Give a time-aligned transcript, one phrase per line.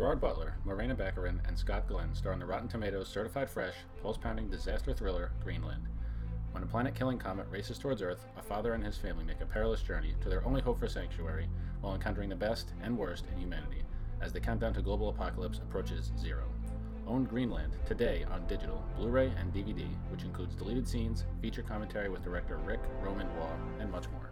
[0.00, 4.16] Gerard Butler, Morena Baccarin, and Scott Glenn star in the Rotten Tomatoes certified fresh, pulse
[4.16, 5.88] pounding disaster thriller Greenland.
[6.52, 9.44] When a planet killing comet races towards Earth, a father and his family make a
[9.44, 11.50] perilous journey to their only hope for sanctuary
[11.82, 13.82] while encountering the best and worst in humanity
[14.22, 16.44] as the countdown to global apocalypse approaches zero.
[17.06, 22.08] Own Greenland today on digital, Blu ray, and DVD, which includes deleted scenes, feature commentary
[22.08, 24.30] with director Rick Roman Waugh, and much more.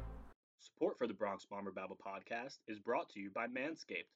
[0.61, 4.09] Support for the Bronx Bomber Babble podcast is brought to you by Manscaped.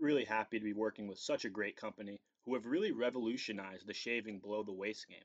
[0.00, 3.94] Really happy to be working with such a great company who have really revolutionized the
[3.94, 5.24] shaving below the waist game.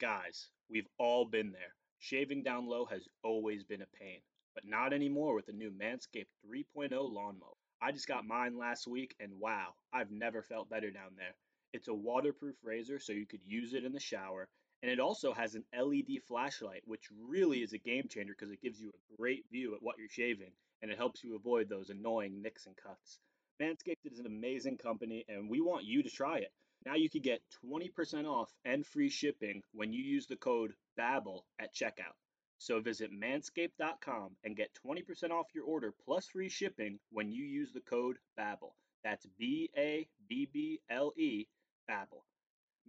[0.00, 1.74] Guys, we've all been there.
[1.98, 4.20] Shaving down low has always been a pain,
[4.54, 7.52] but not anymore with the new Manscaped 3.0 lawnmower.
[7.82, 11.34] I just got mine last week and wow, I've never felt better down there.
[11.74, 14.48] It's a waterproof razor so you could use it in the shower,
[14.82, 18.62] and it also has an LED flashlight, which really is a game changer because it
[18.62, 21.90] gives you a great view at what you're shaving and it helps you avoid those
[21.90, 23.18] annoying nicks and cuts.
[23.60, 26.52] Manscaped is an amazing company and we want you to try it.
[26.86, 31.44] Now you can get 20% off and free shipping when you use the code BABBLE
[31.58, 32.16] at checkout.
[32.58, 37.72] So visit manscaped.com and get 20% off your order plus free shipping when you use
[37.72, 38.74] the code BABBLE.
[39.02, 41.46] That's B A B B L E
[41.88, 42.24] Babble.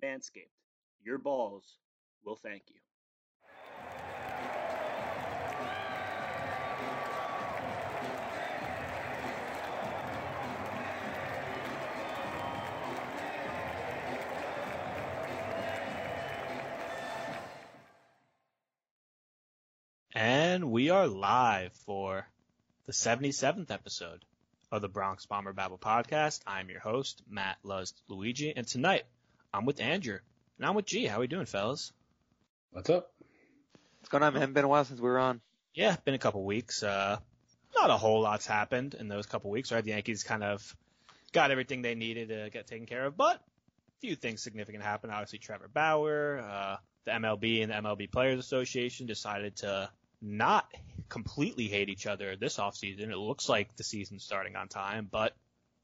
[0.04, 0.52] Manscaped.
[1.04, 1.78] Your balls
[2.24, 2.80] will thank you.
[20.92, 22.28] Are live for
[22.86, 24.26] the 77th episode
[24.74, 26.42] of the Bronx Bomber Babble podcast.
[26.46, 29.04] I'm your host, Matt Luz Luigi, and tonight
[29.54, 30.18] I'm with Andrew
[30.58, 31.06] and I'm with G.
[31.06, 31.94] How are we doing, fellas?
[32.72, 33.10] What's up?
[34.00, 34.52] What's going on, man?
[34.52, 35.40] Been a while since we were on.
[35.74, 36.84] Yeah, been a couple weeks.
[36.84, 37.20] Uh,
[37.74, 39.84] not a whole lot's happened in those couple weeks, right?
[39.84, 40.76] The Yankees kind of
[41.32, 45.14] got everything they needed to get taken care of, but a few things significant happened.
[45.14, 46.76] Obviously, Trevor Bauer, uh,
[47.06, 49.90] the MLB and the MLB Players Association decided to
[50.22, 50.72] not
[51.10, 53.10] completely hate each other this offseason.
[53.10, 55.34] It looks like the season's starting on time, but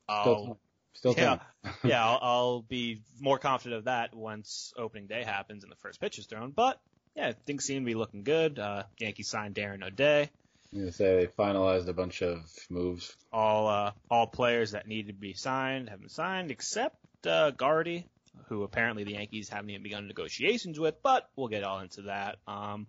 [0.08, 0.58] I'll,
[0.98, 1.40] Still yeah,
[1.84, 6.02] yeah, I'll, I'll be more confident of that once opening day happens and the first
[6.02, 6.50] pitch is thrown.
[6.52, 6.80] But
[7.16, 8.58] yeah, things seem to be looking good.
[8.58, 10.32] Uh, Yankees signed Darren O'Day.
[10.74, 13.16] I'm say they finalized a bunch of moves.
[13.32, 18.06] All uh, all players that needed to be signed have been signed, except uh, Gardy,
[18.48, 21.02] who apparently the Yankees haven't even begun negotiations with.
[21.02, 22.38] But we'll get all into that.
[22.48, 22.88] Um,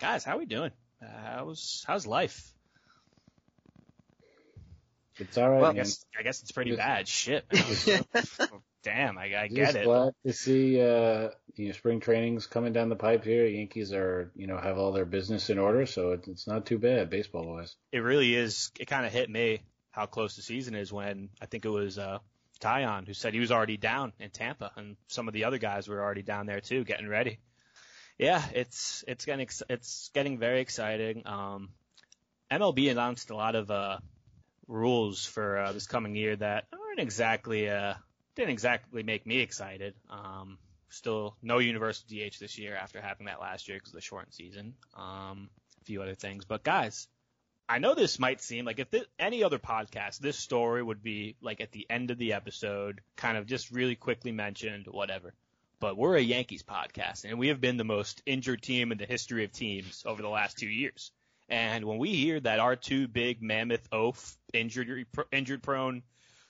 [0.00, 0.70] guys, how we doing?
[1.02, 2.52] Uh, how's how's life?
[5.16, 5.60] It's all right.
[5.60, 7.08] Well, I guess I guess it's pretty Just- bad.
[7.08, 7.44] Shit.
[8.84, 9.84] Damn, I, I get it.
[9.84, 13.44] glad to see uh, you know spring training's coming down the pipe here.
[13.46, 16.78] Yankees are you know have all their business in order, so it, it's not too
[16.78, 17.74] bad baseball wise.
[17.90, 18.70] It really is.
[18.78, 21.98] It kind of hit me how close the season is when I think it was
[21.98, 22.18] uh,
[22.60, 25.88] Tyon who said he was already down in Tampa, and some of the other guys
[25.88, 27.38] were already down there too, getting ready.
[28.18, 31.26] Yeah, it's it's getting ex- it's getting very exciting.
[31.26, 31.70] Um,
[32.50, 33.98] MLB announced a lot of uh,
[34.66, 37.94] rules for uh, this coming year that aren't exactly uh,
[38.34, 39.94] didn't exactly make me excited.
[40.10, 40.58] Um,
[40.90, 44.34] still no universal DH this year after having that last year because of the shortened
[44.34, 44.74] season.
[44.96, 45.48] Um,
[45.80, 47.06] a few other things, but guys,
[47.68, 51.60] I know this might seem like if any other podcast, this story would be like
[51.60, 55.34] at the end of the episode, kind of just really quickly mentioned, whatever.
[55.80, 59.06] But we're a Yankees podcast, and we have been the most injured team in the
[59.06, 61.12] history of teams over the last two years.
[61.48, 66.02] And when we hear that our two big mammoth oaf injured injured prone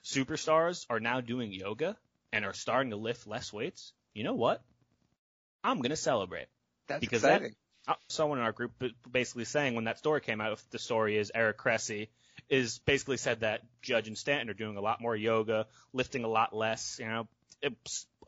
[0.03, 1.97] superstars are now doing yoga
[2.33, 4.62] and are starting to lift less weights, you know what?
[5.62, 6.47] I'm gonna celebrate.
[6.87, 7.55] That's Because exciting.
[7.87, 8.72] Uh, someone in our group
[9.11, 12.09] basically saying when that story came out, if the story is Eric Cressey
[12.49, 16.28] is basically said that Judge and Stanton are doing a lot more yoga, lifting a
[16.28, 17.28] lot less, you know,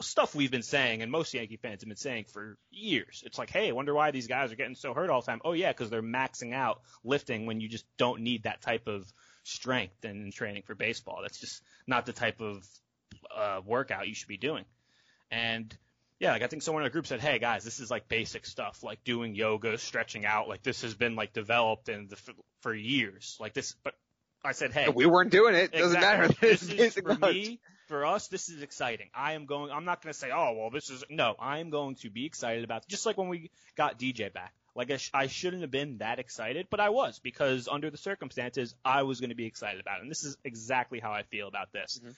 [0.01, 3.23] stuff we've been saying and most Yankee fans have been saying for years.
[3.27, 5.41] It's like, hey, I wonder why these guys are getting so hurt all the time.
[5.45, 9.11] Oh yeah, because they're maxing out lifting when you just don't need that type of
[9.43, 11.21] strength in training for baseball.
[11.23, 12.67] That's just not the type of
[13.35, 14.65] uh, workout you should be doing.
[15.31, 15.77] And
[16.19, 18.45] yeah, like I think someone in the group said, "Hey guys, this is like basic
[18.45, 20.49] stuff, like doing yoga, stretching out.
[20.49, 23.37] Like this has been like developed in the for, for years.
[23.41, 23.95] Like this." But
[24.45, 25.73] I said, "Hey, we weren't doing it.
[25.73, 26.29] Doesn't matter.
[26.41, 27.37] This It's is basic for knowledge.
[27.37, 27.61] me,
[27.91, 28.29] for us.
[28.29, 29.11] This is exciting.
[29.15, 29.71] I am going.
[29.71, 31.35] I'm not going to say, oh well, this is no.
[31.39, 32.87] I am going to be excited about.
[32.89, 34.55] Just like when we got DJ back.
[34.77, 37.97] Like I, sh- I shouldn't have been that excited, but I was because under the
[37.99, 40.03] circumstances, I was going to be excited about it.
[40.03, 42.01] And this is exactly how I feel about this.
[42.03, 42.15] Mhm.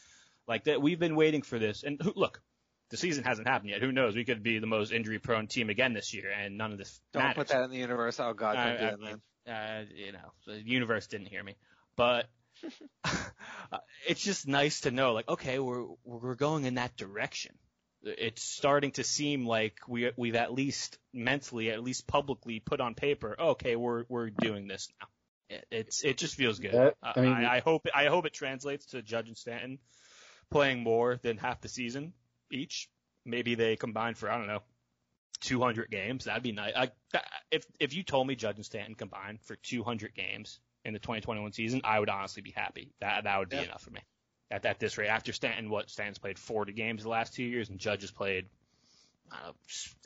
[0.47, 1.83] Like that, we've been waiting for this.
[1.83, 2.43] And who, look,
[2.91, 3.81] the season hasn't happened yet.
[3.81, 4.15] Who knows?
[4.15, 7.23] We could be the most injury-prone team again this year, and none of this Don't
[7.23, 7.37] matters.
[7.37, 8.21] put that in the universe.
[8.21, 9.21] Oh God, don't I- do I man.
[9.49, 11.57] uh, you know, the universe didn't hear me.
[11.97, 12.27] But
[13.73, 17.55] Uh, it's just nice to know, like, okay, we're we're going in that direction.
[18.03, 22.95] It's starting to seem like we we've at least mentally, at least publicly, put on
[22.95, 25.07] paper, okay, we're we're doing this now.
[25.57, 26.75] It, it's it just feels good.
[26.75, 29.79] That- I mean- I, I hope I hope it translates to Judge and Stanton
[30.51, 32.13] playing more than half the season
[32.51, 32.91] each.
[33.25, 34.63] Maybe they combine for I don't know
[35.41, 36.25] 200 games.
[36.27, 36.75] That'd be nice.
[36.77, 36.91] I,
[37.51, 41.53] if if you told me Judge and Stanton combined for 200 games in the 2021
[41.53, 42.93] season, I would honestly be happy.
[43.01, 43.65] That that would be Yeah.
[43.65, 44.01] enough for me.
[44.51, 47.69] At at this rate, after Stanton, what Stanton's played 40 games the last two years,
[47.71, 48.47] and Judge has played
[49.31, 49.55] I don't know,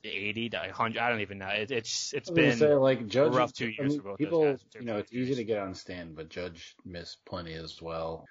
[0.05, 1.01] 80 to 100.
[1.01, 1.49] I don't even know.
[1.49, 3.33] It, it's it's I been say, like Judge.
[3.33, 5.35] rough two I years mean, for both those people, guys you know, it's of easy
[5.35, 8.27] to get on stand, but Judge missed plenty as well.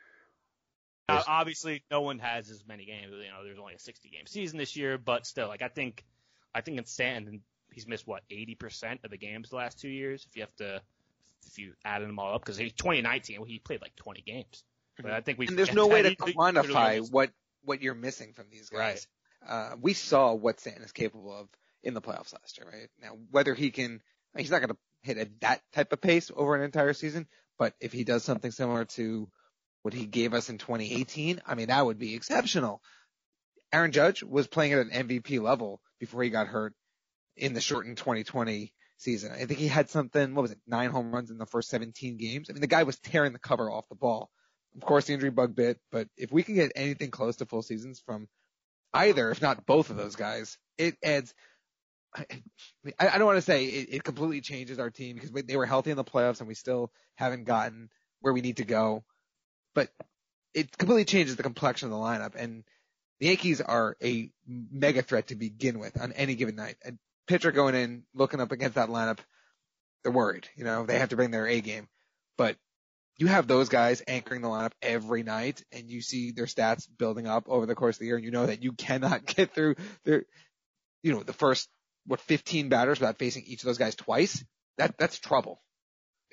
[1.08, 1.26] Uh, Yes.
[1.28, 3.12] obviously, no one has as many games.
[3.12, 6.04] You know, there's only a 60 game season this year, but still, like I think,
[6.54, 7.44] I think in Stanton,
[7.74, 10.26] he's missed what 80% of the games the last two years.
[10.28, 10.82] If you have to,
[11.48, 14.64] if you added them all up, because 2019 he played like 20 games.
[15.02, 17.32] But I think we And there's no way to he- he quantify almost- what
[17.64, 19.08] what you're missing from these guys.
[19.48, 21.48] Uh, we saw what Stanton is capable of
[21.84, 22.90] in the playoffs last year, right?
[23.02, 24.02] Now, whether he can,
[24.38, 27.28] he's not going to hit at that type of pace over an entire season,
[27.58, 29.28] but if he does something similar to
[29.82, 32.82] what he gave us in 2018, I mean, that would be exceptional.
[33.74, 36.74] Aaron Judge was playing at an MVP level before he got hurt
[37.36, 39.32] in the shortened 2020 season.
[39.32, 42.18] I think he had something, what was it, nine home runs in the first 17
[42.18, 42.50] games.
[42.50, 44.30] I mean, the guy was tearing the cover off the ball.
[44.76, 47.62] Of course, the injury bug bit, but if we can get anything close to full
[47.62, 48.28] seasons from
[48.94, 51.34] either, if not both of those guys, it adds.
[52.18, 52.26] I,
[53.00, 55.92] I don't want to say it, it completely changes our team because they were healthy
[55.92, 57.90] in the playoffs and we still haven't gotten
[58.22, 59.04] where we need to go,
[59.74, 59.90] but
[60.54, 62.36] it completely changes the complexion of the lineup.
[62.36, 62.64] And
[63.20, 66.76] the Yankees are a mega threat to begin with on any given night.
[66.86, 66.94] A
[67.28, 69.20] pitcher going in, looking up against that lineup,
[70.04, 70.48] they're worried.
[70.56, 71.88] You know, they have to bring their A game.
[72.38, 72.58] But
[73.18, 77.28] you have those guys anchoring the lineup every night and you see their stats building
[77.28, 79.76] up over the course of the year and you know that you cannot get through
[80.04, 80.26] their,
[81.02, 81.70] you know, the first,
[82.06, 84.44] what, 15 batters without facing each of those guys twice.
[84.78, 85.62] That, that's trouble.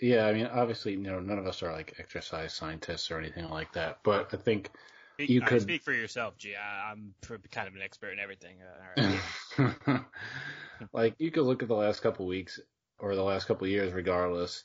[0.00, 3.48] Yeah, I mean, obviously, you know, none of us are like exercise scientists or anything
[3.48, 4.70] like that, but I think
[5.14, 6.54] Speak, you I could- speak for yourself, G.
[6.56, 7.14] I, I'm
[7.50, 8.56] kind of an expert in everything.
[8.60, 10.00] Uh, all right.
[10.92, 12.60] like you could look at the last couple weeks
[12.98, 14.64] or the last couple years regardless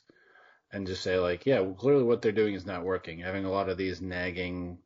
[0.72, 3.20] and just say like yeah well, clearly what they're doing is not working.
[3.20, 4.78] Having a lot of these nagging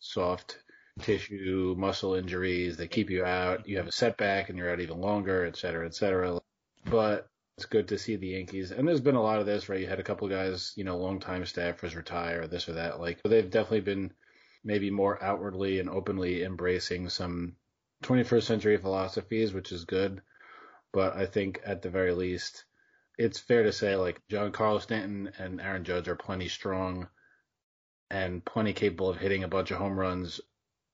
[0.00, 0.58] soft
[1.00, 5.00] tissue muscle injuries they keep you out you have a setback and you're out even
[5.00, 6.38] longer et cetera et cetera.
[6.84, 9.80] But it's good to see the yankees and there's been a lot of this right?
[9.80, 13.50] You had a couple guys you know longtime staffers retire this or that like they've
[13.50, 14.12] definitely been
[14.64, 17.54] maybe more outwardly and openly embracing some
[18.02, 20.20] 21st century philosophies, which is good.
[20.94, 22.64] But I think at the very least,
[23.18, 27.08] it's fair to say like Giancarlo Stanton and Aaron Judge are plenty strong
[28.10, 30.40] and plenty capable of hitting a bunch of home runs,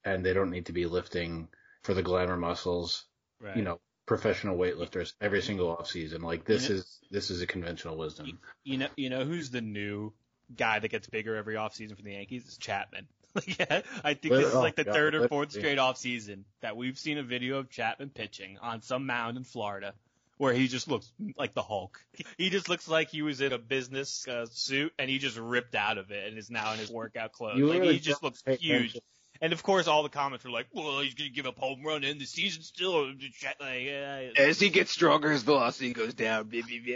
[0.05, 1.49] and they don't need to be lifting
[1.83, 3.05] for the glamour muscles.
[3.41, 3.57] right.
[3.57, 6.23] You know, professional weightlifters every single off season.
[6.23, 8.39] Like this You know- is this is a conventional wisdom.
[8.65, 10.13] You know, you know who's the new
[10.57, 12.45] guy that gets bigger every offseason for the Yankees?
[12.47, 13.07] It's Chapman.
[13.47, 15.61] yeah, I think this is Oh, like the third or fourth see.
[15.61, 19.95] straight offseason that we've seen a video of Chapman pitching on some mound in Florida
[20.39, 22.03] where he just looks like the Hulk.
[22.39, 25.75] He just looks like he was in a business uh, suit and he just ripped
[25.75, 27.59] out of it and is now in his workout clothes.
[27.59, 28.61] You like really he just looks huge.
[28.63, 29.01] attention.
[29.43, 32.05] And of course, all the comments were like, "Well, he's gonna give up home run
[32.05, 36.51] and the season's still like." Uh, As he gets stronger, his velocity goes down.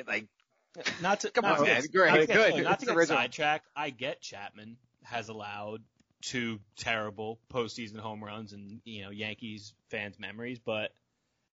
[0.07, 0.27] Like,
[1.01, 1.83] Not to Come not on, to man.
[1.83, 2.55] get, Great, not to good.
[2.55, 3.67] look, not to get sidetracked.
[3.77, 5.83] I get Chapman has allowed
[6.25, 10.93] two terrible postseason home runs and you know Yankees fans' memories, but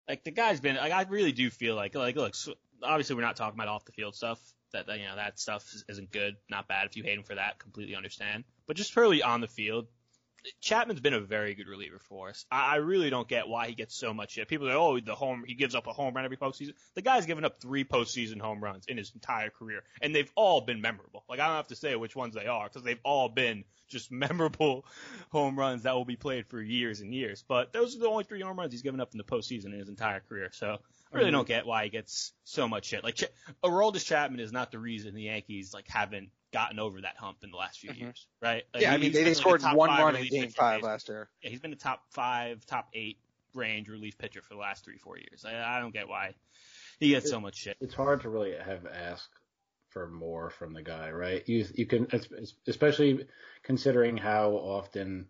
[0.07, 3.21] like the guy's been like I really do feel like like look so, obviously we're
[3.21, 4.39] not talking about off the field stuff
[4.71, 6.85] that you know that stuff isn't good, not bad.
[6.85, 8.43] If you hate him for that, completely understand.
[8.67, 9.87] But just purely on the field,
[10.61, 12.45] Chapman's been a very good reliever for us.
[12.51, 14.47] I, I really don't get why he gets so much shit.
[14.47, 16.73] People say, oh, the home, he gives up a home run every postseason.
[16.95, 20.61] The guy's given up three postseason home runs in his entire career, and they've all
[20.61, 21.23] been memorable.
[21.29, 24.11] Like I don't have to say which ones they are because they've all been just
[24.11, 24.85] memorable
[25.29, 27.43] home runs that will be played for years and years.
[27.47, 29.79] But those are the only three home runs he's given up in the postseason in
[29.79, 30.49] his entire career.
[30.53, 30.77] So
[31.11, 31.37] I really mm-hmm.
[31.37, 33.03] don't get why he gets so much shit.
[33.03, 33.25] Like Ch-
[33.63, 37.51] Aroldis Chapman is not the reason the Yankees like haven't gotten over that hump in
[37.51, 37.99] the last few Mhm.
[37.99, 38.63] years, right?
[38.73, 39.99] Like, yeah, I he- mean, he's they, they been, like, a scored top one five
[39.99, 41.29] run in relief game pitcher five based- last year.
[41.41, 43.19] yeah, he's been a top five, top eight
[43.53, 45.45] range relief pitcher for the last three, four years.
[45.45, 46.35] I, I don't get why
[46.99, 47.77] he gets so much shit.
[47.81, 49.29] it's hard to really have asked
[49.89, 51.47] for more from the guy, right?
[51.49, 52.07] You you can,
[52.67, 53.27] especially
[53.63, 55.29] considering how often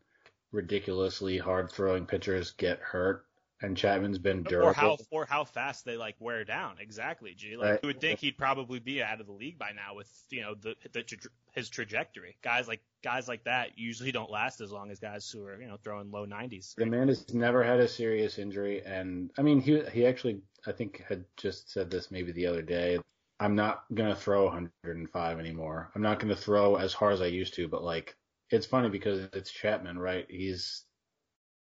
[0.51, 3.25] ridiculously hard throwing pitchers get hurt,
[3.61, 4.69] and Chapman's been durable.
[4.69, 6.77] Or how or how fast they like wear down.
[6.79, 7.57] Exactly, G.
[7.57, 7.79] Like Right.
[7.83, 10.55] you would think he'd probably be out of the league by now with you know
[10.55, 11.17] the, the tra-
[11.53, 12.37] his trajectory.
[12.41, 15.67] Guys like guys like that usually don't last as long as guys who are you
[15.67, 16.75] know throwing low 90s.
[16.75, 20.71] The man has never had a serious injury, and I mean he he actually I
[20.71, 22.99] think had just said this maybe the other day.
[23.41, 25.91] I'm not gonna throw 105 anymore.
[25.95, 28.15] I'm not gonna throw as hard as I used to, but like
[28.51, 30.25] it's funny because it's Chapman, right?
[30.29, 30.85] He's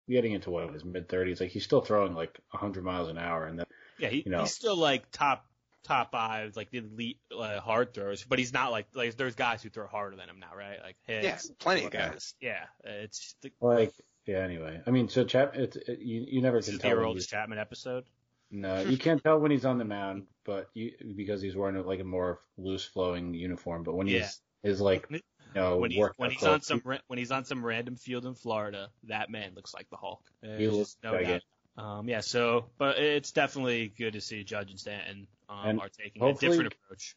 [0.09, 1.41] getting into what his mid 30s.
[1.41, 3.67] Like he's still throwing like a 100 miles an hour, and then
[3.99, 4.41] Yeah, he, You know.
[4.41, 5.45] he's still like top
[5.85, 9.62] top five, like the elite uh, hard throwers, but he's not like like there's guys
[9.62, 10.79] who throw harder than him now, right?
[10.83, 11.50] Like Yeah, Hicks.
[11.59, 12.09] plenty of Yeah.
[12.11, 12.35] guys.
[12.41, 13.93] Yeah, it's just the, like
[14.27, 14.38] yeah.
[14.38, 16.97] Anyway, I mean, so Chap, it's it, you you never this can is the tell.
[16.97, 18.05] when Earl he's- Chapman episode.
[18.50, 22.00] No, you can't tell when he's on the mound, but you because he's wearing like
[22.00, 23.83] a more loose flowing uniform.
[23.83, 24.21] But when Yeah.
[24.21, 25.09] he's is like
[25.55, 28.90] know when he's when he's on some when he's on some random field in Florida,
[29.05, 30.23] that man looks like the Hulk.
[30.43, 31.40] There's He looks no.
[31.76, 35.88] Um, yeah, so but it's definitely good to see Judge and Stanton um, And are
[35.88, 37.14] taking a different approach.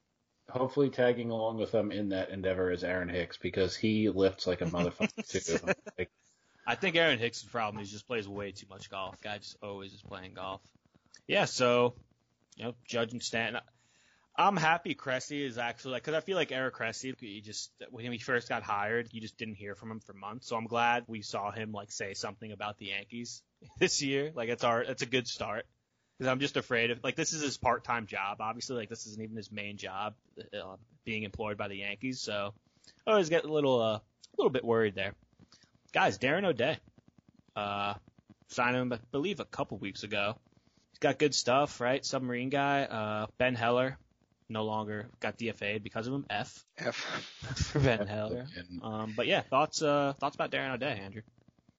[0.49, 4.61] hopefully tagging along with them in that endeavor is Aaron Hicks because he lifts like
[4.61, 5.73] a motherfucker too.
[5.97, 6.11] Like,
[6.67, 9.19] I think Aaron Hicks' problem is he just plays way too much golf.
[9.21, 10.61] Guy just always is playing golf.
[11.27, 11.95] Yeah, so
[12.55, 13.61] you know, Judge and Stanton.
[14.35, 18.09] I'm happy Cressey is actually like because I feel like Eric Cressey, he just when
[18.11, 20.47] he first got hired, you just didn't hear from him for months.
[20.47, 23.41] So I'm glad we saw him like say something about the Yankees
[23.79, 24.31] this year.
[24.33, 25.65] Like it's our it's a good start
[26.17, 28.37] because I'm just afraid of like this is his part time job.
[28.39, 32.21] Obviously, like this isn't even his main job, uh, being employed by the Yankees.
[32.21, 32.53] So
[33.05, 34.01] I always get a little uh, a
[34.37, 35.13] little bit worried there.
[35.91, 36.77] Guys, Darren O'Day,
[37.55, 37.95] uh,
[38.47, 40.37] signed him I believe a couple weeks ago.
[40.91, 42.05] He's got good stuff, right?
[42.05, 42.83] Submarine guy.
[42.83, 43.97] Uh, Ben Heller,
[44.51, 46.25] no longer got DFA'd because of him.
[46.29, 46.95] F F.
[47.71, 48.47] for Ben Heller.
[48.57, 51.21] and Um, but yeah, thoughts uh thoughts about Darren O'Day, Andrew?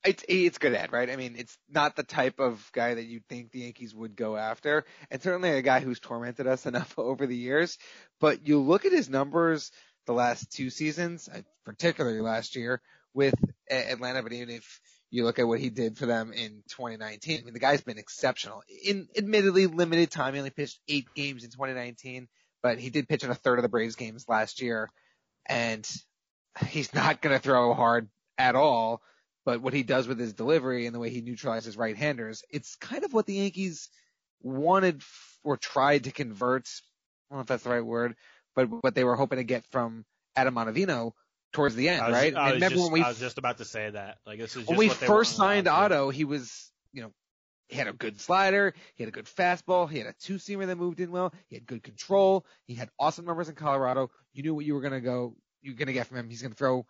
[0.05, 1.09] It's it's good ad, right?
[1.09, 4.37] I mean, it's not the type of guy that you'd think the Yankees would go
[4.37, 7.79] after, and certainly a guy who's tormented us enough over the years.
[8.21, 9.71] But you look at his numbers
[10.07, 12.81] the last two seasons, uh, particularly last year
[13.14, 13.35] with
[13.71, 17.45] Atlanta, but even if you look at what he did for them in 2019, I
[17.45, 18.62] mean, the guy's been exceptional.
[18.85, 22.29] In admittedly limited time, he only pitched eight games in 2019,
[22.62, 24.90] but he did pitch in a third of the Braves games last year,
[25.47, 25.88] and
[26.66, 29.02] he's not going to throw hard at all
[29.45, 33.04] but what he does with his delivery and the way he neutralizes right-handers, it's kind
[33.04, 33.88] of what the Yankees
[34.40, 35.02] wanted
[35.42, 36.69] or tried to convert.
[37.31, 38.14] I don't know if that's the right word,
[38.54, 40.04] but what they were hoping to get from
[40.37, 41.12] Adam Ottavino
[41.52, 42.35] towards the end, was, right?
[42.35, 44.19] I was, remember just, when we I was just about to say that.
[44.25, 45.69] Like this is when we what they first signed.
[45.69, 47.12] Otto, he was, you know,
[47.73, 50.67] he had a good slider, he had a good fastball, he had a two seamer
[50.67, 54.11] that moved in well, he had good control, he had awesome numbers in Colorado.
[54.35, 56.29] You knew what you were gonna go, you're gonna get from him.
[56.29, 56.87] He's gonna throw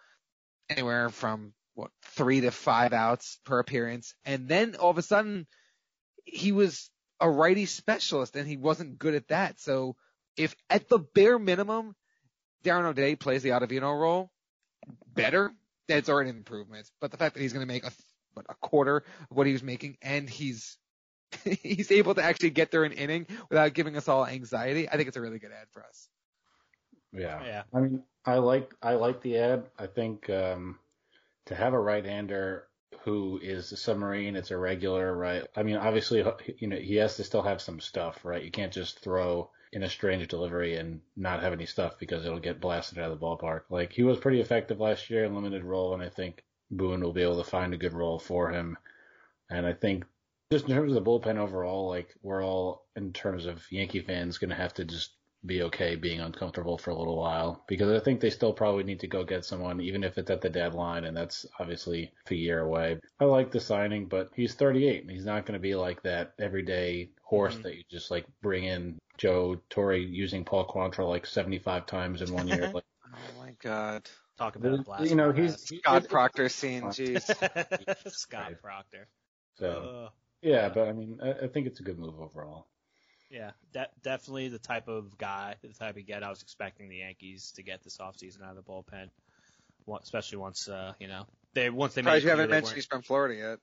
[0.69, 5.47] anywhere from what three to five outs per appearance, and then all of a sudden
[6.25, 9.61] he was a righty specialist, and he wasn't good at that.
[9.61, 9.95] So
[10.37, 11.95] if at the bare minimum
[12.65, 14.33] Darren O'Day plays the Ottavino role
[15.07, 15.53] better,
[15.87, 16.91] that's already an improvement.
[17.01, 17.93] But the fact that he's going to make a
[18.35, 18.99] what, a quarter
[19.31, 20.77] of what he was making, and he's
[21.63, 25.09] he's able to actually get there an inning without giving us all anxiety, I think
[25.09, 26.09] it's a really good ad for us.
[27.13, 27.43] yeah.
[27.45, 27.63] Yeah.
[27.73, 29.65] I mean, I like I like the ad.
[29.79, 30.79] I think um,
[31.47, 32.67] to have a right-hander
[33.05, 35.45] who is a submarine, it's a regular, right?
[35.57, 36.25] I mean, obviously,
[36.59, 38.45] you know, he has to still have some stuff, right?
[38.45, 42.39] You can't just throw in a strange delivery and not have any stuff because it'll
[42.39, 43.63] get blasted out of the ballpark.
[43.71, 47.13] Like he was pretty effective last year in limited role, and I think Boone will
[47.13, 48.77] be able to find a good role for him.
[49.51, 50.05] And I think
[50.51, 54.39] just in terms of the bullpen overall, like we're all in terms of Yankee fans
[54.39, 55.13] going to have to just
[55.45, 59.01] be okay being uncomfortable for a little while because I think they still probably need
[59.01, 62.61] to go get someone, even if it's at the deadline, and that's obviously a year
[62.61, 63.01] away.
[63.19, 66.35] I like the signing, but he's 38 and he's not going to be like that
[66.39, 67.63] everyday horse Mhm.
[67.63, 72.33] that you just like bring in Joe Torre using Paul Quantrill like 75 times in
[72.33, 72.71] one year.
[72.73, 74.09] Like, Oh my God,
[74.39, 75.09] Talk about a blast.
[75.11, 77.23] you know, he's he- Scott it- Proctor scene, jeez.
[78.13, 79.07] Scott Proctor.
[79.59, 79.69] so
[80.07, 80.11] Uh,
[80.41, 82.67] yeah, but I mean, I, I think it's a good move overall.
[83.31, 86.97] yeah, de- definitely the type of guy, the type of get I was expecting the
[86.97, 89.11] Yankees to get this offseason out of the bullpen,
[90.03, 92.75] especially once uh, you know they once they made Surprised it you haven't mentioned weren't-
[92.77, 93.59] he's from Florida yet.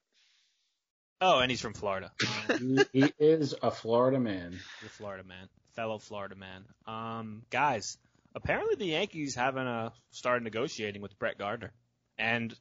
[1.22, 2.12] Oh, and he's from Florida.
[2.60, 4.58] he, he is a Florida man.
[4.82, 6.64] the Florida man, fellow Florida man.
[6.88, 7.98] Um, guys,
[8.44, 11.72] apparently the Yankees haven't uh, started negotiating with Brett Gardner,
[12.18, 12.54] and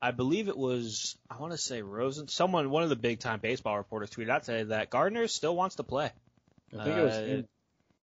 [0.00, 3.40] I believe it was I want to say Rosen, someone, one of the big time
[3.40, 6.10] baseball reporters tweeted out today that Gardner still wants to play.
[6.78, 7.48] I think it was Uh, him.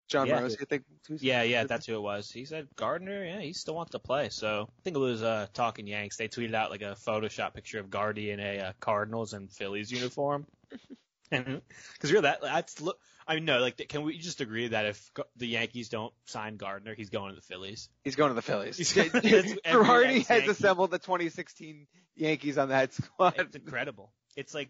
[0.07, 0.39] John Yeah.
[0.41, 0.83] Rose, I think.
[1.07, 2.31] Yeah, yeah, that's who it was.
[2.31, 4.29] He said Gardner, yeah, he still wants to play.
[4.29, 6.17] So I think it was uh, Talking Yanks.
[6.17, 9.91] They tweeted out like a Photoshop picture of Gardy in a uh, Cardinals and Phillies
[9.91, 10.47] uniform.
[11.29, 12.41] Because you're that.
[12.41, 12.99] That's look.
[13.27, 13.59] I mean, no.
[13.59, 17.35] Like, can we just agree that if the Yankees don't sign Gardner, he's going to
[17.35, 17.89] the Phillies?
[18.03, 18.77] He's going to the Phillies.
[18.93, 23.35] Girardi has assembled the 2016 Yankees on that squad.
[23.37, 24.11] It's incredible.
[24.35, 24.69] It's like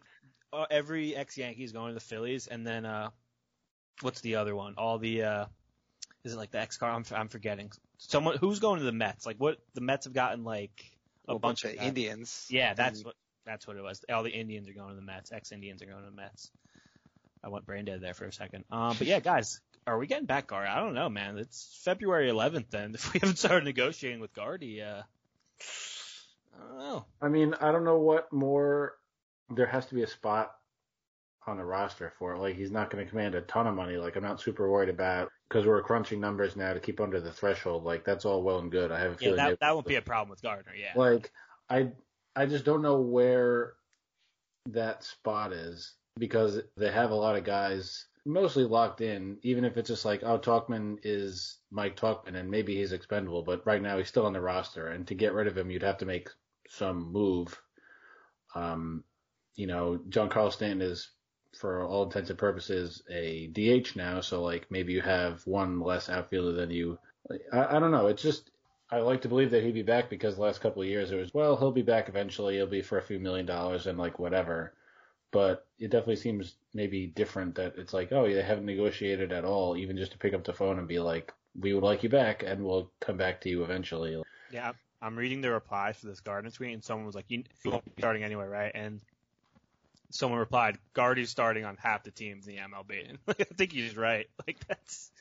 [0.52, 3.10] uh, every ex-Yankee is going to the Phillies, and then uh,
[4.02, 4.76] what's the other one?
[4.78, 5.46] All the uh,
[6.24, 6.92] is it like the ex-car?
[6.92, 7.72] I'm I'm forgetting.
[7.98, 9.26] Someone who's going to the Mets?
[9.26, 9.58] Like what?
[9.74, 10.92] The Mets have gotten like
[11.28, 12.46] a, a bunch, bunch, of Indians.
[12.50, 13.16] Yeah, that's what
[13.50, 14.06] that's what it was.
[14.14, 15.32] All the Indians are going to the Mets.
[15.32, 16.52] Ex-Indians are going to the Mets.
[17.44, 18.64] I went brain dead there for a second.
[18.72, 20.70] Um, but yeah, guys, are we getting back Gardy?
[20.70, 21.38] I don't know, man.
[21.40, 22.92] It's February 11th, then.
[22.94, 25.02] If we haven't started negotiating with Gardy, uh,
[26.54, 27.06] I don't know.
[27.22, 28.94] I mean, I don't know what more.
[29.50, 30.52] There has to be a spot
[31.48, 32.40] on the roster for it.
[32.40, 33.98] Like, he's not going to command a ton of money.
[33.98, 37.32] Like, I'm not super worried about because we're crunching numbers now to keep under the
[37.32, 37.84] threshold.
[37.84, 38.92] Like, that's all well and good.
[38.92, 40.74] I have a feeling yeah, that, that won't be a problem with Gardner.
[40.80, 40.92] Yeah.
[40.96, 41.32] Like,
[41.68, 41.94] I
[42.40, 43.74] I just don't know where
[44.68, 49.76] that spot is because they have a lot of guys mostly locked in, even if
[49.76, 53.98] it's just like, oh, Tauchman is Mike Tauchman and maybe he's expendable, but right now
[53.98, 54.88] he's still on the roster.
[54.88, 56.30] And to get rid of him, you'd have to make
[56.70, 57.62] some move.
[58.56, 59.04] Um,
[59.56, 61.10] you know, Giancarlo Stanton is,
[61.58, 64.22] for all intents and purposes, a DH now.
[64.22, 67.00] So, like, maybe you have one less outfielder than you.
[67.52, 68.08] I, I don't know.
[68.08, 68.50] It's just,
[68.92, 71.16] I like to believe that he'd be back because the last couple of years it
[71.16, 72.56] was, well, he'll be back eventually.
[72.56, 74.74] He'll be for a few million dollars and, like, whatever
[75.32, 79.78] but it definitely seems maybe different that it's like, oh, they haven't negotiated at all,
[79.78, 82.44] even just to pick up the phone and be like, we would like you back
[82.44, 84.22] and we'll come back to you eventually.
[84.52, 87.86] Yeah, I'm reading the replies to this Gardner tweet and someone was like, you, won't
[87.86, 88.72] be starting anyway, right?
[88.74, 89.02] And
[90.12, 93.18] someone replied, Gardy's starting on half the teams in the MLB.
[93.28, 94.28] I think he's right.
[94.48, 95.12] Like that's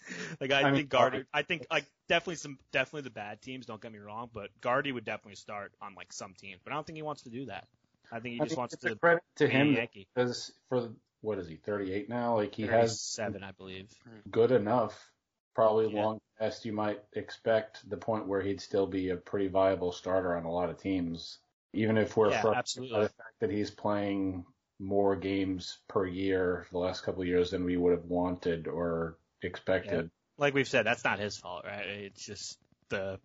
[0.41, 1.25] like I, I think Gardy.
[1.35, 3.67] I think like definitely some definitely the bad teams.
[3.67, 6.61] Don't get me wrong, but Gardy would definitely start on like some teams.
[6.65, 7.67] But I don't think he wants to do that.
[8.11, 10.89] I think he just wants to credit to him because for
[11.21, 12.37] what is he 38 now?
[12.37, 13.93] Like he has seven, I believe.
[14.31, 15.11] Good enough,
[15.55, 16.05] probably yeah.
[16.05, 20.37] long past you might expect the point where he'd still be a pretty viable starter
[20.37, 21.39] on a lot of teams,
[21.75, 24.47] even if we're yeah, frustrated by the fact that he's playing
[24.79, 29.19] more games per year the last couple of years than we would have wanted or
[29.43, 29.93] expected.
[29.93, 30.09] Yeah.
[30.39, 31.85] Like we've said, that's not his fault, right?
[31.87, 33.19] It's just the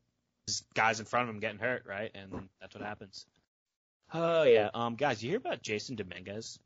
[0.74, 2.12] guys in front of him getting hurt, right?
[2.16, 3.26] And that's what happens.
[4.14, 4.70] Oh yeah.
[4.74, 6.60] Um, guys, you hear about Jasson Dominguez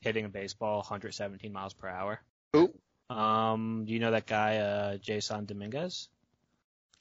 [0.00, 2.20] hitting a baseball 117 miles per hour?
[2.52, 2.72] Who?
[3.08, 6.08] Um, do you know that guy, uh, Jasson Dominguez?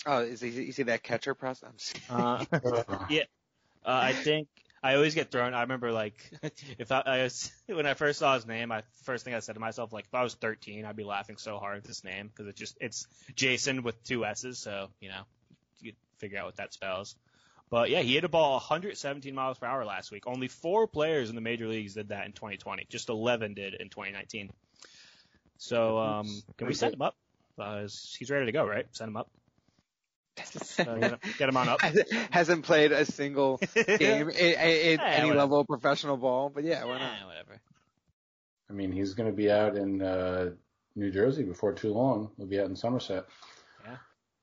[0.05, 1.93] Oh, is he, is he that catcher process?
[2.09, 2.45] uh,
[3.09, 3.23] yeah.
[3.83, 4.47] Uh, I think
[4.83, 5.53] I always get thrown.
[5.53, 6.31] I remember like
[6.77, 9.53] if I, I was, when I first saw his name, I first thing I said
[9.53, 12.27] to myself like if I was 13, I'd be laughing so hard at this name
[12.27, 15.21] because it just it's Jason with two S's, so you know
[15.81, 17.15] you figure out what that spells.
[17.69, 20.23] But yeah, he hit a ball 117 miles per hour last week.
[20.27, 22.85] Only four players in the major leagues did that in 2020.
[22.89, 24.51] Just 11 did in 2019.
[25.57, 27.15] So um, can we set him up?
[27.57, 27.83] Uh,
[28.17, 28.87] he's ready to go, right?
[28.91, 29.29] Send him up.
[31.37, 31.81] Get, him on up.
[32.31, 35.35] Hasn't played a single game in, in any whatever.
[35.35, 37.13] level of professional ball, but yeah, why not?
[37.19, 37.61] Yeah, whatever.
[38.69, 40.51] I mean, he's going to be out in uh,
[40.95, 42.31] New Jersey before too long.
[42.37, 43.25] He'll be out in Somerset.
[43.85, 43.97] Yeah.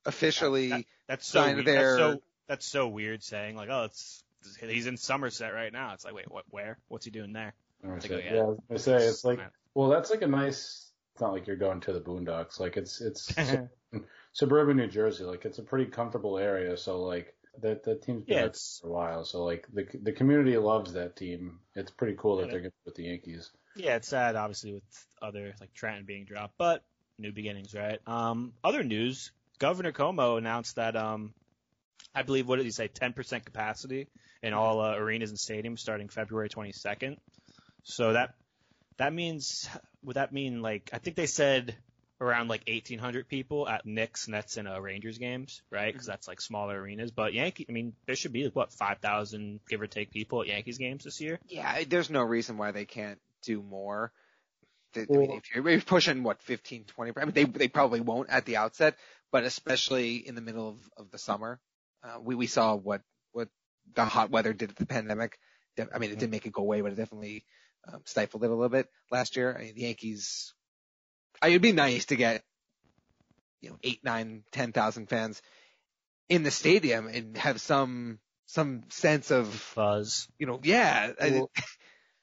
[0.05, 1.97] Officially that, that, that's so signed their.
[1.97, 4.23] That's so, that's so weird saying like, oh, it's
[4.61, 5.95] he's in Somerset right now.
[5.95, 6.45] It's like, wait, what?
[6.51, 6.79] Where?
[6.89, 7.55] What's he doing there?
[7.83, 9.39] Like, oh, yeah, yeah, I say it's like,
[9.75, 10.91] well, that's like a nice.
[11.13, 12.61] It's not like you're going to the boondocks.
[12.61, 13.33] Like it's it's
[14.39, 15.25] suburban New Jersey.
[15.25, 16.77] Like it's a pretty comfortable area.
[16.77, 18.49] So like that that team's been yeah,
[18.81, 19.25] for a while.
[19.25, 21.59] So like the the community loves that team.
[21.75, 23.51] It's pretty cool that they're going with the Yankees.
[23.77, 26.85] Yeah, it's sad obviously with other like Trenton being dropped, but
[27.19, 27.99] new beginnings, right?
[28.07, 31.35] Um, other news: Governor Cuomo announced that um
[32.15, 34.09] I believe, what did he say, 10% capacity
[34.43, 37.17] in all uh, arenas and stadiums starting February 22nd.
[37.83, 38.35] So that
[38.99, 39.69] that means
[40.05, 41.77] would that mean like I think they said
[42.21, 45.93] around like 1,800 people at Knicks, Nets, and uh, Rangers games, right?
[45.93, 47.11] Because that's like smaller arenas.
[47.11, 50.49] But Yankee, I mean, there should be like, what 5,000 give or take people at
[50.49, 51.39] Yankees games this year.
[51.49, 54.13] Yeah, there's no reason why they can't do more.
[54.97, 58.47] I mean, if you're pushing what 15, 20, I mean, they they probably won't at
[58.47, 58.97] the outset,
[59.31, 61.61] but especially in the middle of, of the summer,
[62.03, 63.03] uh, we we saw what
[63.33, 63.49] what
[63.95, 65.39] the hot weather did to the pandemic.
[65.79, 67.45] I mean, it didn't make it go away, but it definitely
[67.87, 69.55] um, stifled it a little bit last year.
[69.57, 70.55] I mean, the Yankees.
[71.41, 72.43] I, it'd be nice to get
[73.61, 75.43] you know eight, nine, ten thousand fans
[76.29, 80.29] in the stadium and have some some sense of buzz.
[80.39, 81.13] You know, yeah.
[81.21, 81.63] Well, I,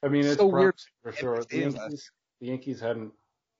[0.06, 1.44] I mean, it's so weird for sure.
[1.50, 3.14] The Yankees, the Yankees hadn't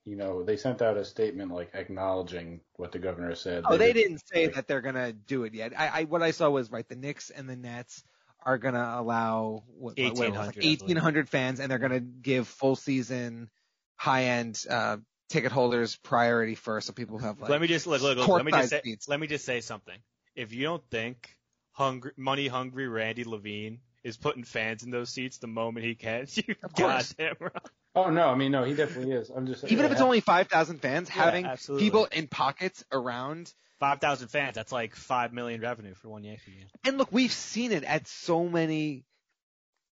[0.06, 3.64] you know, they sent out a statement like acknowledging what the governor said.
[3.66, 5.72] Oh, they, they didn't say like, that they're gonna do it yet.
[5.76, 8.04] I, I what I saw was right, the Knicks and the Nets
[8.40, 13.50] are gonna allow what, 1800, like 1800 fans, and they're gonna give full season
[13.96, 17.50] high end uh, ticket holders priority first, so people have like.
[17.50, 19.08] let me just look, look, look let me just court-sized say, seats.
[19.08, 19.98] let me just say something.
[20.34, 21.36] If you don't think
[21.72, 26.26] hungry, money hungry Randy Levine is putting fans in those seats the moment he can,
[26.34, 27.12] you Of course.
[27.14, 27.50] goddamn wrong.
[27.94, 29.30] Oh no, I mean no, he definitely is.
[29.30, 30.04] I'm just Even if it's yeah.
[30.06, 31.86] only five thousand fans, Yeah, having absolutely.
[31.86, 33.52] people in pockets around.
[33.78, 36.66] Five thousand fans, that's like five million revenue for one Yankee game.
[36.84, 39.04] And look, we've seen it at so many,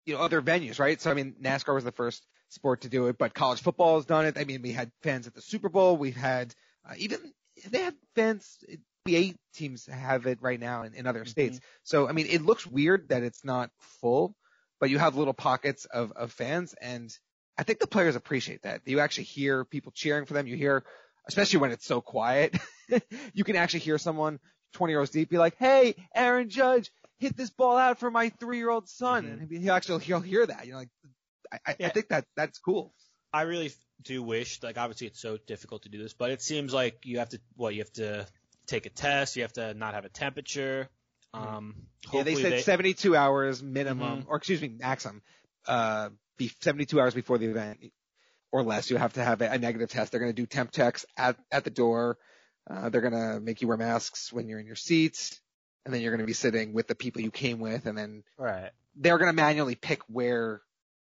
[0.06, 1.00] you know, other venues, right?
[1.00, 4.06] So I mean, NASCAR was the first sport to do it, but college football has
[4.06, 4.38] done it.
[4.38, 5.98] I mean, we had fans at the Super Bowl.
[5.98, 6.54] We've had
[6.90, 7.20] uh, even
[7.70, 8.58] they have fans.
[9.10, 11.60] Eight teams have it right now in, in other states.
[11.84, 13.70] So I mean, it looks weird that it's not
[14.02, 14.36] full,
[14.82, 17.10] but you have little pockets of of fans, and
[17.58, 18.82] I think the players appreciate that.
[18.86, 20.46] You actually hear people cheering for them.
[20.46, 20.84] You hear,
[21.28, 22.58] especially when it's so quiet,
[23.34, 24.40] you can actually hear someone
[24.74, 28.90] 20 rows deep be like, "Hey, Aaron Judge, hit this ball out for my three-year-old
[28.90, 29.56] son," Mhm.
[29.56, 30.66] and he'll actually he'll hear that.
[30.66, 30.90] You know, like
[31.52, 32.94] I, I, I think that that's cool.
[33.34, 36.74] I really do wish, like, obviously it's so difficult to do this, but it seems
[36.74, 38.26] like you have to, what, you have to
[38.68, 40.90] take a test, you have to not have a temperature.
[41.34, 41.76] Um,
[42.14, 44.26] Yeah, they said 72 hours minimum, Mhm.
[44.28, 45.22] or excuse me, maximum,
[45.68, 47.80] uh, be 72 hours before the event
[48.52, 48.90] or less.
[48.90, 50.12] You have to have a, a negative test.
[50.12, 52.18] They're going to do temp checks at, at the door.
[52.70, 55.40] Uh, they're going to make you wear masks when you're in your seats.
[55.86, 57.86] And then you're going to be sitting with the people you came with.
[57.86, 58.72] And then Right.
[58.96, 60.62] they're going to manually pick where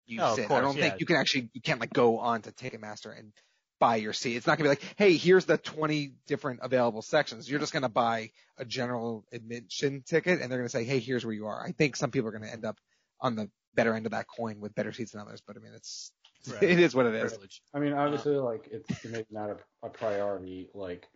[0.07, 0.51] you Oh, of sit.
[0.51, 0.89] I don't yeah.
[0.89, 3.33] think you can actually, you can't like go on to Ticketmaster and
[3.81, 4.37] buy your seat.
[4.37, 7.51] It's not going to be like, hey, here's the 20 different available sections.
[7.51, 11.01] You're just going to buy a general admission ticket and they're going to say, hey,
[11.01, 11.65] here's where you are.
[11.65, 12.79] I think some people are going to end up
[13.21, 15.73] on the better end of that coin with better seats than others, but I mean,
[15.75, 16.13] it's,
[16.47, 16.63] Right.
[16.63, 17.33] it is what it is.
[17.33, 17.63] Privilege.
[17.73, 21.07] I mean, obviously, like it's maybe not a, a priority, like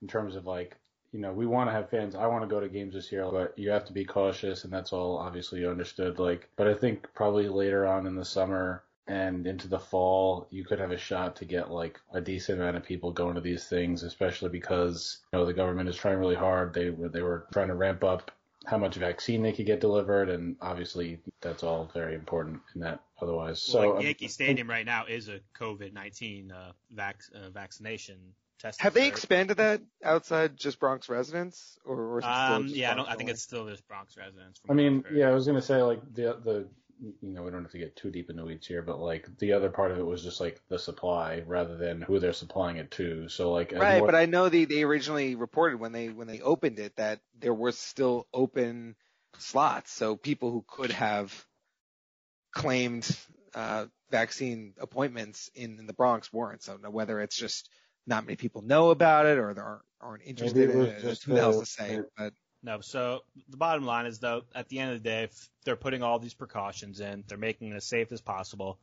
[0.00, 0.74] in terms of like
[1.12, 2.14] you know we want to have fans.
[2.14, 4.72] I want to go to games this year, but you have to be cautious, and
[4.72, 6.18] that's all obviously understood.
[6.18, 10.64] Like, but I think probably later on in the summer and into the fall, you
[10.64, 13.66] could have a shot to get like a decent amount of people going to these
[13.66, 16.74] things, especially because you know the government is trying really hard.
[16.74, 18.30] They were they were trying to ramp up
[18.66, 23.00] how much vaccine they could get delivered, and obviously that's all very important in that.
[23.20, 27.50] Otherwise, so like um, Yankee Stadium right now is a COVID nineteen uh, vac- uh,
[27.50, 28.18] vaccination
[28.60, 28.80] test.
[28.80, 32.76] Have they expanded that outside just Bronx residents or, or is it still Um, just
[32.76, 34.60] yeah, I, don't, Bronx I think it's still just Bronx residents.
[34.68, 36.68] I mean, yeah, I was gonna say like the the
[37.22, 39.54] you know we don't have to get too deep into weeds here, but like the
[39.54, 42.90] other part of it was just like the supply rather than who they're supplying it
[42.92, 43.28] to.
[43.28, 46.40] So like Right, more- but I know they, they originally reported when they when they
[46.40, 48.96] opened it that there were still open
[49.38, 51.46] slots, so people who could have
[52.52, 53.08] claimed
[53.54, 56.62] uh, vaccine appointments in, in the Bronx weren't.
[56.62, 57.68] So now whether it's just
[58.10, 61.34] not many people know about it or they aren't, aren't interested in it, just who
[61.34, 62.00] the hell's to say?
[62.18, 65.48] But No, so the bottom line is though, at the end of the day, if
[65.64, 68.78] they're putting all these precautions in, they're making it as safe as possible.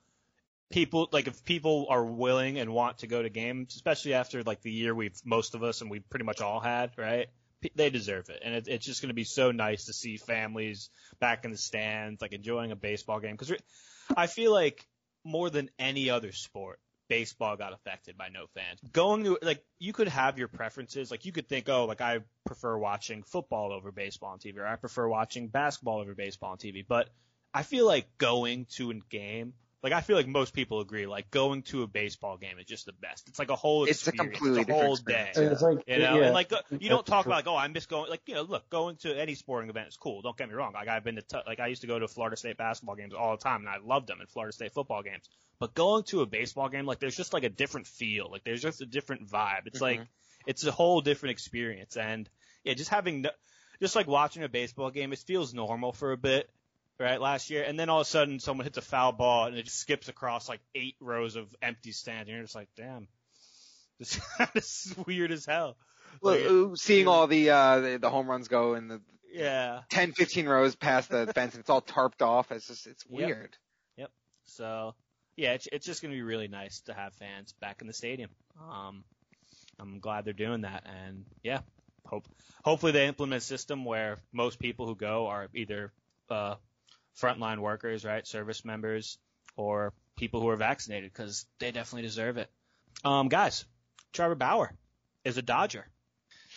[0.70, 4.62] People like if people are willing and want to go to games, especially after like
[4.62, 7.28] the year we've most of us and we pretty much all had, right?
[7.76, 10.90] They deserve it, and it, it's just going to be so nice to see families
[11.20, 13.32] back in the stands, like enjoying a baseball game.
[13.32, 13.52] Because
[14.16, 14.88] I feel like
[15.24, 18.80] more than any other sport, baseball got affected by no fans.
[18.92, 21.12] Going to like you could have your preferences.
[21.12, 24.68] Like you could think, oh, like I prefer watching football over baseball on TV, or
[24.68, 26.86] I prefer watching basketball over baseball on TV.
[26.88, 27.10] But
[27.54, 29.54] I feel like going to a game,
[29.88, 32.86] like I feel like most people agree, like going to a baseball game is just
[32.86, 33.30] the best.
[33.30, 35.28] It's like a whole It's a completely it's a whole day.
[35.30, 35.54] experience.
[35.54, 37.70] it's like You know, yeah, and like go- you don't talk about like, oh, I
[37.70, 38.10] miss going.
[38.10, 40.22] Like you know, look, going to any sporting event is cool.
[40.22, 40.74] Don't get me wrong.
[40.74, 43.14] Like I've been to t- like I used to go to Florida State basketball games
[43.14, 45.30] all the time, and I loved them, and Florida State football games.
[45.58, 48.30] But going to a baseball game, like there's just like a different feel.
[48.30, 49.68] Like there's just a different vibe.
[49.68, 50.50] It's like mm-hmm.
[50.50, 52.30] it's a whole different experience, and
[52.66, 53.30] yeah, just having no,
[53.82, 56.50] just like watching a baseball game, it feels normal for a bit.
[57.00, 59.56] Right last year, and then all of a sudden someone hits a foul ball and
[59.56, 63.08] it just skips across like eight rows of empty stands, and you're just like, damn,
[64.00, 64.20] this,
[64.56, 65.78] this is weird as hell.
[66.22, 69.82] Like, well, seeing all the, uh, the the home runs go in the yeah.
[69.90, 73.28] 10, 15 rows past the fence and it's all tarped off, it's just it's weird.
[73.28, 73.38] Yep.
[73.38, 73.58] weird.
[74.46, 74.96] So
[75.36, 78.32] yeah, it's, it's just gonna be really nice to have fans back in the stadium.
[78.60, 79.04] Um,
[79.80, 81.60] I'm glad they're doing that, and yeah,
[82.06, 82.26] hope
[82.66, 85.92] hopefully they implement a system where most people who go are either
[86.30, 86.56] uh,
[87.20, 89.18] frontline workers, right, service members,
[89.56, 92.50] or people who are vaccinated because they definitely deserve it.
[93.04, 93.66] Um, guys,
[94.14, 94.74] Trevor Bauer
[95.24, 95.88] is a Dodger.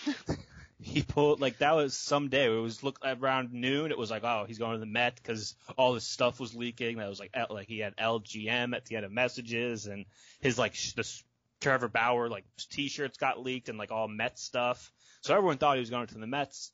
[0.81, 2.47] he pulled like that was some day.
[2.47, 3.91] It was look around noon.
[3.91, 6.99] It was like, oh, he's going to the Met because all this stuff was leaking.
[6.99, 10.07] That was like like he had LGM at the end of messages, and
[10.41, 11.23] his like sh- this
[11.61, 14.91] Trevor Bauer like T-shirts got leaked and like all Met stuff.
[15.23, 16.73] So everyone thought he was going to the Mets.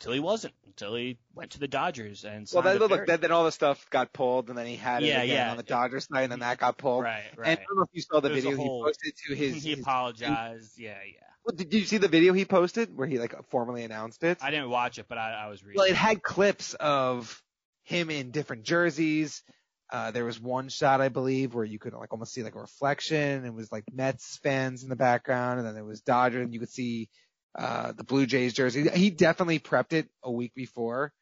[0.00, 3.32] Until he wasn't, until he went to the Dodgers and well, then, look, then, then
[3.32, 5.50] all the stuff got pulled, and then he had it Yeah, again yeah.
[5.50, 7.04] on the Dodgers side, and then that got pulled.
[7.04, 7.48] right, And right.
[7.58, 9.54] I don't know if you saw the There's video whole- he posted to his.
[9.64, 10.78] he his- apologized.
[10.78, 11.20] Yeah, yeah.
[11.44, 14.38] Well, did you see the video he posted where he like formally announced it?
[14.42, 15.78] I didn't watch it, but I, I was reading.
[15.78, 17.40] Well, it had clips of
[17.84, 19.42] him in different jerseys.
[19.88, 22.60] Uh, there was one shot, I believe, where you could like almost see like a
[22.60, 23.44] reflection.
[23.44, 26.58] It was like Mets fans in the background, and then there was Dodger, and you
[26.58, 27.08] could see
[27.56, 28.88] uh, the Blue Jays jersey.
[28.88, 31.12] He definitely prepped it a week before,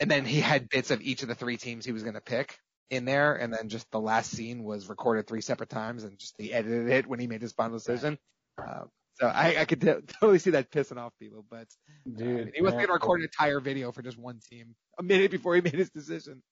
[0.00, 2.20] and then he had bits of each of the three teams he was going to
[2.20, 2.58] pick
[2.90, 6.34] in there, and then just the last scene was recorded three separate times, and just
[6.38, 8.18] he edited it when he made his final decision.
[8.58, 8.84] Uh,
[9.14, 9.86] so I, I could t-
[10.20, 11.68] totally see that pissing off people, but
[12.06, 15.02] uh, Dude, he wasn't going to record an entire video for just one team a
[15.02, 16.42] minute before he made his decision.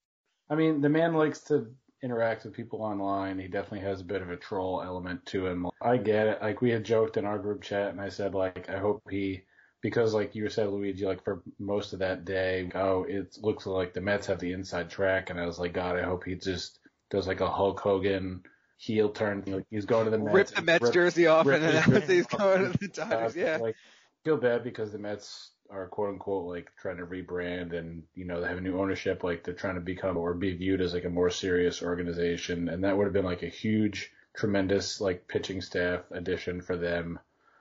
[0.49, 3.39] I mean, the man likes to interact with people online.
[3.39, 5.67] He definitely has a bit of a troll element to him.
[5.81, 6.43] I get it.
[6.43, 9.43] Like we had joked in our group chat, and I said like, I hope he,
[9.81, 13.95] because like you said, Luigi, like for most of that day, oh, it looks like
[13.95, 16.79] the Mets have the inside track, and I was like, God, I hope he just
[17.11, 18.43] does like a Hulk Hogan
[18.77, 19.45] heel turn.
[19.47, 20.35] Like he's going to the Mets.
[20.35, 22.39] Rip the Mets rip- jersey off and announce jersey he's off.
[22.39, 23.37] going to the Dodgers.
[23.37, 23.57] Uh, Yeah.
[23.59, 23.77] Like,
[24.25, 28.41] feel bad because the Mets are quote unquote like trying to rebrand and you know
[28.41, 29.25] they have a new ownership.
[29.25, 32.85] Like they're trying to become or be viewed as like a more serious organization, and
[32.85, 37.19] that would have been like a huge, tremendous like pitching staff addition for them.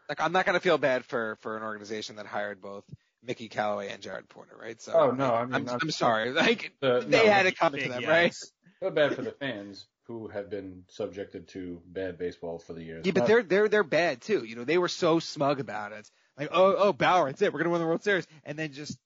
[0.10, 2.84] Like I'm not going to feel bad for for an organization that hired both
[3.24, 4.82] Mickey Callaway and Jared Porter, right?
[4.82, 6.32] So Oh, no, I mean, I'm, I'm- I'm sorry.
[6.32, 8.10] Like The, they no, had it coming to them, yes.
[8.10, 8.36] right?
[8.80, 13.06] Feel bad for the fans who have been subjected to bad baseball for the years.
[13.06, 14.44] Yeah, but they're they're they're bad too.
[14.44, 16.10] You know, they were so smug about it.
[16.42, 17.54] Like, oh oh Bauer, it's it.
[17.54, 18.98] We're gonna win the World Series, and then just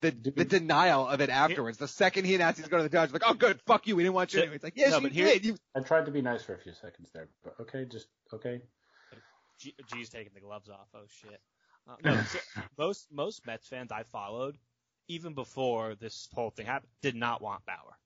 [0.00, 1.76] the the denial of it afterwards.
[1.78, 4.02] The second he announced he's going to the Dodgers, like, oh good, fuck you, we
[4.04, 4.54] didn't want you So- anyway.
[4.56, 5.44] It's like, yes, no, you but here- did.
[5.44, 8.62] You I tried to be nice for a few seconds there, but okay, just okay.
[9.60, 10.86] G- G's taking the gloves off.
[10.94, 11.40] Oh shit.
[11.88, 12.38] Uh, no, so
[12.78, 14.56] most most Mets fans I followed,
[15.08, 17.96] even before this whole thing happened, did not want Bauer.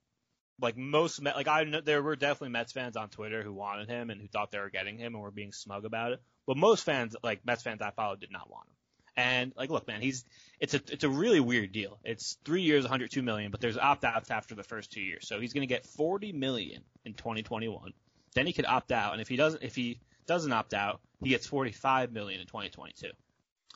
[0.61, 3.88] Like most Met, like I know there were definitely Mets fans on Twitter who wanted
[3.88, 6.22] him and who thought they were getting him and were being smug about it.
[6.46, 8.74] But most fans, like Mets fans I followed, did not want him.
[9.14, 10.24] And like, look, man, he's
[10.59, 11.98] it's a it's a really weird deal.
[12.02, 15.38] It's three years, 102 million, but there's opt outs after the first two years, so
[15.38, 17.92] he's going to get 40 million in 2021.
[18.35, 21.28] Then he could opt out, and if he doesn't, if he doesn't opt out, he
[21.28, 23.11] gets 45 million in 2022.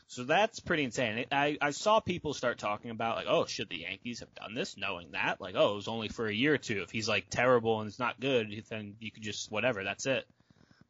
[0.09, 1.27] So that's pretty insane.
[1.33, 4.77] I, I saw people start talking about like, oh, should the Yankees have done this,
[4.77, 5.41] knowing that?
[5.41, 6.83] Like, oh, it was only for a year or two.
[6.83, 9.83] If he's like terrible and it's not good, then you could just whatever.
[9.83, 10.25] That's it.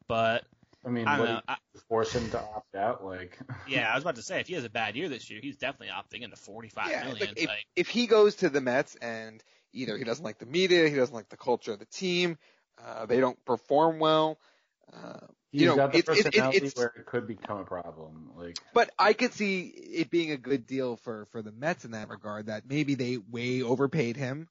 [0.06, 0.44] But
[0.86, 1.40] I mean, I don't what, know.
[1.48, 1.56] I,
[1.88, 3.38] force him to opt out, like.
[3.68, 5.56] yeah, I was about to say if he has a bad year this year, he's
[5.56, 7.28] definitely opting into 45 yeah, million.
[7.28, 10.46] like, if, Like, if he goes to the Mets and either he doesn't like the
[10.46, 12.38] media, he doesn't like the culture of the team,
[12.84, 14.38] uh, they don't perform well.
[14.92, 15.18] Uh,
[15.50, 18.30] He's you know, got the it's- it's- personality it's- where it could become a problem.
[18.36, 21.92] Like, But I could see it being a good deal for for the Mets in
[21.92, 22.46] that regard.
[22.46, 24.48] That maybe they way overpaid him.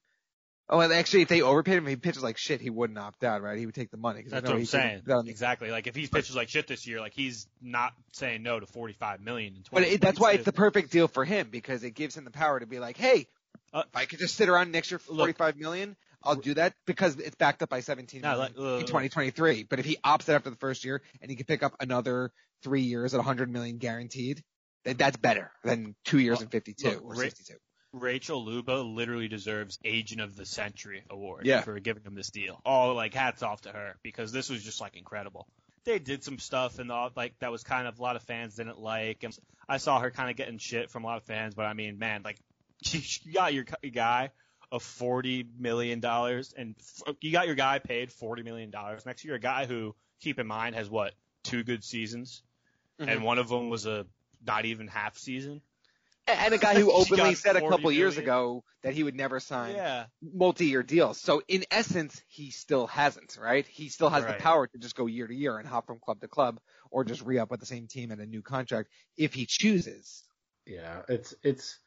[0.68, 3.22] Oh, and actually, if they overpaid him, if he pitches like shit, he wouldn't opt
[3.22, 3.56] out, right?
[3.56, 4.24] He would take the money.
[4.26, 5.02] that's what I'm saying.
[5.26, 5.70] Exactly.
[5.70, 9.20] Like if he pitches like shit this year, like he's not saying no to 45
[9.20, 9.84] million in 20.
[9.86, 12.32] But it, that's why it's the perfect deal for him because it gives him the
[12.32, 13.28] power to be like, hey,
[13.72, 16.54] Uh, if I could just sit around next year for look- 45 million, I'll do
[16.54, 19.62] that because it's backed up by 17 No, million like, uh, in 2023.
[19.64, 22.32] But if he opts out after the first year and he can pick up another
[22.64, 24.42] three years at 100 million guaranteed,
[24.84, 27.54] that, that's better than two years and 52 look, or Ra- 62.
[28.00, 31.62] Rachel Luba literally deserves Agent of the Century award Yeah.
[31.62, 32.60] for giving him this deal.
[32.64, 35.46] Oh, like hats off to her because this was just like incredible.
[35.84, 38.56] They did some stuff and all, like that was kind of a lot of fans
[38.56, 39.22] didn't like.
[39.22, 39.36] And
[39.68, 41.98] I saw her kind of getting shit from a lot of fans, but I mean,
[41.98, 42.38] man, like
[42.90, 44.30] you got your guy
[44.72, 49.24] of forty million dollars, and f- you got your guy paid forty million dollars next
[49.24, 49.34] year.
[49.36, 52.42] A guy who, keep in mind, has what two good seasons,
[53.00, 53.08] Mhm.
[53.12, 54.06] and one of them was a
[54.44, 55.62] not even half season.
[56.26, 59.40] And a guy who openly said a 40 couple years ago that he would never
[59.40, 61.20] sign Yeah, multi-year deals.
[61.20, 63.66] So in essence, he still hasn't, right?
[63.66, 64.28] He still has Right.
[64.28, 66.60] the power to just go year to year and hop from club to club
[66.90, 70.24] or just re-up with the same team and a new contract if he chooses.
[70.66, 71.78] Yeah, it's it's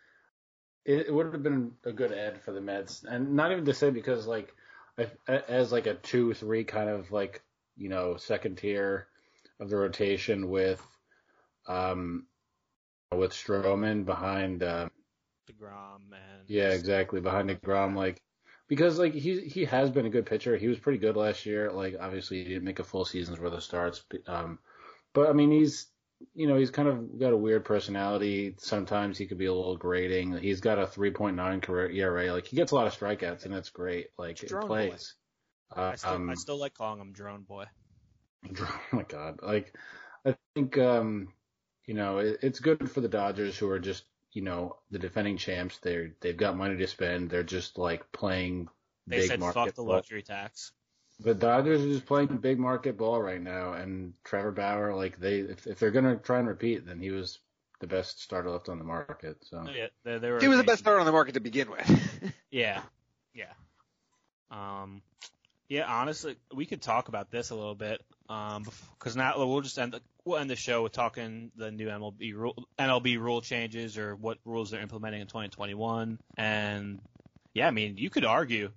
[0.86, 3.74] it, it would have been a good ad for the Mets, and not even to
[3.74, 4.54] say because like
[4.98, 7.44] if, as like a two three kind of like
[7.78, 9.08] you know second tier
[9.60, 10.82] of the rotation with
[11.68, 12.26] um
[13.16, 14.92] with Stroman behind um
[15.50, 18.22] Degrom and yeah exactly behind Degrom like
[18.68, 21.72] because like he he has been a good pitcher he was pretty good last year
[21.72, 24.60] like obviously he didn't make a full season's worth of starts um
[25.14, 25.88] but I mean he's
[26.34, 28.56] you know, he's kind of got a weird personality.
[28.58, 30.38] Sometimes he could be a little grating.
[30.38, 32.34] He's got a 3.9 career ERA.
[32.34, 34.08] Like he gets a lot of strikeouts, and that's great.
[34.18, 35.16] Like it plays.
[35.76, 37.66] Uh, I still, um, I still like calling him Drone Boy.
[38.60, 39.40] oh my god!
[39.42, 39.74] Like
[40.26, 41.30] I think um,
[41.90, 45.38] you know it, it's good for the Dodgers who are just you know, the defending
[45.38, 45.78] champs.
[45.80, 47.30] They're they've got money to spend.
[47.30, 48.70] They're just like playing
[49.08, 49.96] They big said market fuck the ball.
[49.96, 50.72] luxury tax.
[51.22, 55.40] The Dodgers are just playing big market ball right now, and Trevor Bauer, like they,
[55.40, 57.40] if, if they're gonna try and repeat, then he was
[57.82, 59.38] the best starter left on the market.
[59.42, 61.70] So Yeah, they, they were He was the best starter on the market to begin
[61.72, 62.34] with.
[62.52, 62.82] Yeah,
[63.36, 63.54] yeah.
[64.50, 65.04] Um,
[65.68, 65.86] yeah.
[65.86, 68.02] Honestly, we could talk about this a little bit.
[68.28, 68.66] Um,
[68.98, 72.34] because now we'll just end the, we'll end the show with talking the new MLB
[72.36, 76.20] rule MLB rule changes or what rules they're implementing in 2021.
[76.38, 77.00] And
[77.54, 78.72] yeah, I mean, you could argue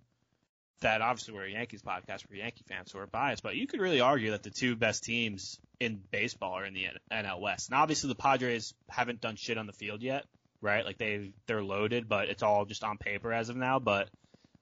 [0.81, 3.81] that obviously we're a Yankees podcast, we're Yankee fans, so we're biased, but you could
[3.81, 7.69] really argue that the two best teams in baseball are in the NL West.
[7.71, 10.25] And obviously the Padres haven't done shit on the field yet,
[10.61, 10.85] right?
[10.85, 13.79] Like they they're loaded, but it's all just on paper as of now.
[13.79, 14.09] But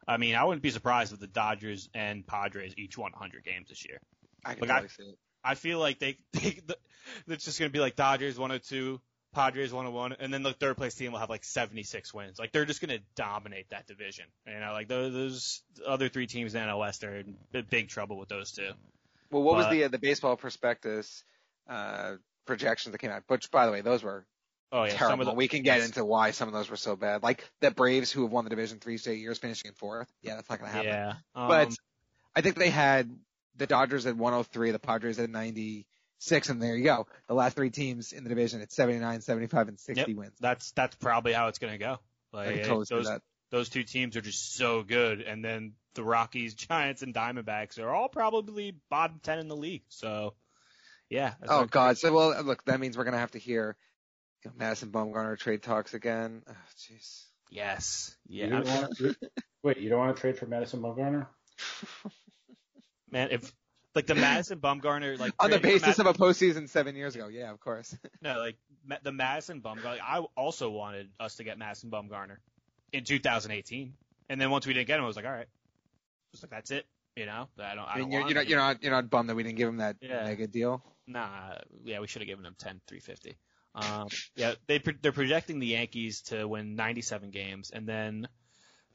[0.08, 3.68] I mean, I wouldn't be surprised if the Dodgers and Padres each won 100 games
[3.68, 3.98] this year.
[4.44, 5.18] I can Like, I- see it.
[5.44, 6.76] I feel like they, they the,
[7.28, 9.00] it's just gonna be like Dodgers 102,
[9.34, 12.38] Padres 101, and then the third place team will have like 76 wins.
[12.38, 14.26] Like they're just gonna dominate that division.
[14.46, 17.36] You know, like those, those other three teams in NL West are in
[17.70, 18.70] big trouble with those two.
[19.30, 21.24] Well, what was the uh, the baseball prospectus
[21.68, 23.22] uh, projections that came out?
[23.28, 24.26] Which, by the way, those were
[24.72, 25.12] Oh yeah, terrible.
[25.12, 25.86] some of the we can get yes.
[25.86, 27.22] into why some of those were so bad.
[27.22, 30.08] Like the Braves, who have won the division three straight years, finishing in fourth.
[30.22, 30.90] Yeah, that's not going to happen.
[30.90, 31.74] Yeah, um, But
[32.36, 33.10] I think they had
[33.56, 37.06] the Dodgers at 103, the Padres at 96, and there you go.
[37.28, 40.32] The last three teams in the division at 79, 75, and 60 wins.
[40.40, 41.98] that's that's probably how it's gonna go.
[42.32, 43.22] I Like can totally see those that.
[43.50, 47.90] those two teams are just so good, and then the Rockies, Giants, and Diamondbacks are
[47.90, 49.82] all probably bottom ten in the league.
[49.88, 50.34] So
[51.08, 51.34] yeah.
[51.40, 51.98] that's Oh not- God.
[51.98, 53.76] So well, look, that means we're going to have to hear
[54.44, 56.42] you know, Madison Bumgarner trade talks again.
[56.48, 57.24] Oh, jeez.
[57.50, 58.16] Yes.
[58.28, 58.48] Yeah.
[58.50, 59.16] don't want-
[59.64, 61.26] wait, you don't want to trade for Madison Bumgarner?
[63.10, 63.52] Man, if
[63.94, 67.50] like the Madison Bumgarner like On the basis of a postseason seven years ago, yeah,
[67.50, 67.96] of course.
[68.22, 68.56] no like
[69.02, 69.84] the Madison Bumgarner.
[69.84, 72.36] Like, I also wanted us to get Madison Bumgarner
[72.92, 73.94] in 2018,
[74.28, 75.48] and then once we didn't get him, I was like, all right,
[76.32, 76.86] just like that's it.
[77.16, 77.84] You know, I don't.
[77.88, 79.68] I, mean, don't you're, you're not you're not you're not bummed that we didn't give
[79.68, 80.24] him that Yeah.
[80.24, 80.82] mega deal.
[81.06, 83.36] Nah, yeah, we should have given him 10, 350.
[83.74, 88.28] Um, yeah, they they're projecting the Yankees to win 97 games, and then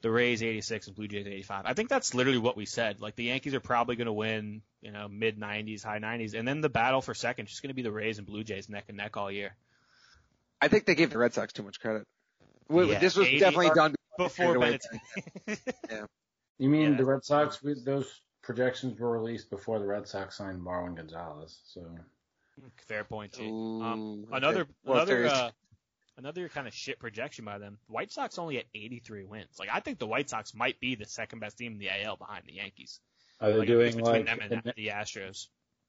[0.02, 1.64] the Rays 86 and Blue Jays 85.
[1.66, 3.00] I think that's literally what we said.
[3.00, 6.46] Like the Yankees are probably going to win, you know, mid 90s, high 90s, and
[6.46, 8.68] then the battle for second is just going to be the Rays and Blue Jays
[8.68, 9.54] neck and neck all year.
[10.60, 12.04] I think they gave the Red Sox too much credit.
[12.68, 14.78] W- Yeah, this was definitely done Before away.
[15.46, 15.58] Benetetti.
[16.58, 16.96] You mean Yeah.
[16.96, 17.58] the Red Sox?
[17.84, 21.58] Those projections were released before the Red Sox signed Marwin Gonzalez.
[21.66, 21.82] So
[22.86, 23.42] Fair point, too.
[23.44, 25.50] Ooh, Um, another Well, another uh,
[26.18, 27.78] another kind of shit projection by them.
[27.88, 29.58] White Sox only at 83 wins.
[29.58, 32.16] Like I think the White Sox might be the second best team in the AL
[32.16, 33.00] behind the Yankees.
[33.40, 35.48] are they Like, doing between like them and an- the Astros.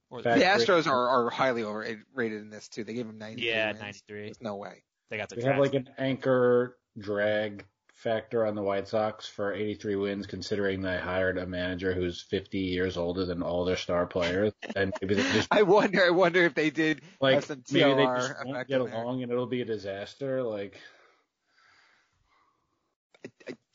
[0.10, 2.84] Or Fact- the Astros are, are highly overrated in this too.
[2.84, 3.42] They gave them 90.
[3.42, 3.80] yeah, wins.
[3.82, 4.22] 93.
[4.24, 4.84] There's no way.
[5.10, 7.66] They got the they have like an anchor drag
[7.97, 12.60] factor on the White Sox for 83 wins, considering they hired a manager who's 50
[12.60, 16.05] years older than all their star players, and maybe they just I wonder.
[16.05, 19.03] I wonder if they did like have some maybe they just won't get in there.
[19.03, 20.43] along and it'll be a disaster.
[20.43, 20.79] Like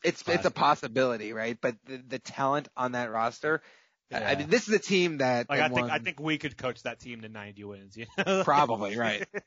[0.03, 1.57] It's it's a possibility, right?
[1.59, 3.61] But the, the talent on that roster.
[4.11, 6.37] I- I mean, this is a team that like I that think I think we
[6.37, 7.97] could coach that team to 90 wins.
[7.97, 8.43] You know?
[8.43, 9.27] probably right.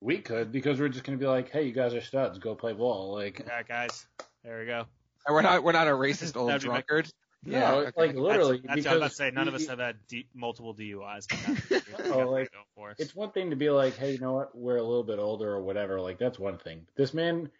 [0.00, 2.72] we could because we're just gonna be like, hey, you guys are studs, go play
[2.72, 3.12] ball.
[3.14, 4.06] Like All right, guys.
[4.44, 4.84] There we go.
[5.26, 7.10] And we're not we're not a racist old That'd my- drunkard.
[7.44, 7.90] no, Yeah, okay.
[7.96, 9.30] like literally that's, that's what I was about to say.
[9.32, 11.26] None of us have had D, multiple DUIs.
[11.70, 12.96] We Oh, like, that going for us.
[12.98, 14.56] It's one thing to be like, hey, you know what?
[14.56, 16.00] We're a little bit older or whatever.
[16.00, 16.86] Like that's one thing.
[16.96, 17.50] This man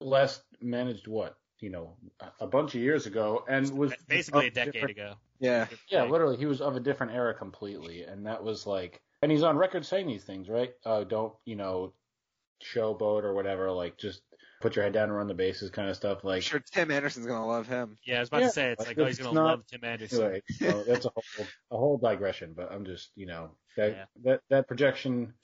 [0.00, 1.36] last managed what?
[1.60, 5.14] You know, a- a bunch of years ago, and was basically a decade ago.
[5.40, 5.66] Yeah.
[5.88, 9.42] Yeah, literally, he was of a different era completely, and that was like, and he's
[9.42, 10.72] on record saying these things, right?
[10.84, 11.92] Uh, don't you know,
[12.62, 13.72] showboat or whatever.
[13.72, 14.22] Like, just
[14.60, 16.20] put your head down and run the bases, kind of stuff.
[16.22, 17.98] I'm Like, sure Tim Anderson's gonna love him.
[18.04, 19.66] Yeah, I was about Yeah, to say it's like, like, oh, he's gonna not- love
[19.66, 20.22] Tim Anderson.
[20.22, 22.52] anyway, so that's a whole, a whole digression.
[22.56, 24.04] But I'm just, you know, that Yeah.
[24.22, 25.34] that that projection.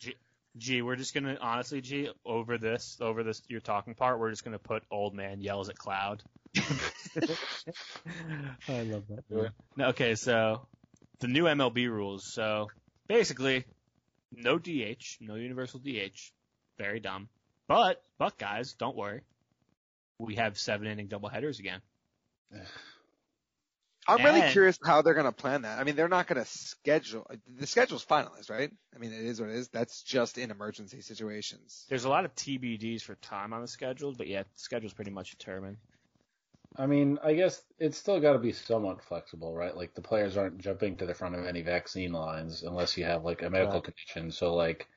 [0.58, 4.44] G, we're just gonna honestly, G, over this, over this, your talking part, we're just
[4.44, 6.22] gonna put old man yells at cloud.
[6.56, 6.60] I
[8.82, 9.24] love that.
[9.28, 9.52] Do it.
[9.76, 10.66] No, okay, so
[11.20, 12.24] the new MLB rules.
[12.24, 12.68] So
[13.12, 13.64] basically,
[14.32, 16.32] no DH, no universal DH.
[16.78, 17.28] Very dumb.
[17.68, 19.20] But, but guys, don't worry.
[20.18, 21.80] We have seven inning doubleheaders again.
[24.08, 25.78] I'm really curious how they're gonna plan that.
[25.78, 27.24] I mean, they're not gonna schedule
[27.56, 28.72] the schedule's finalized, right?
[28.92, 29.68] I mean, it is what it is.
[29.68, 31.86] That's just in emergency situations.
[31.88, 35.12] There's a lot of TBDs for time on the schedule, but yeah, the schedule's pretty
[35.12, 35.76] much determined.
[36.76, 39.76] I mean, I guess it's still got to be somewhat flexible, right?
[39.76, 43.24] Like the players aren't jumping to the front of any vaccine lines unless you have
[43.24, 43.82] like a medical Right.
[43.82, 44.30] condition.
[44.32, 44.88] So like,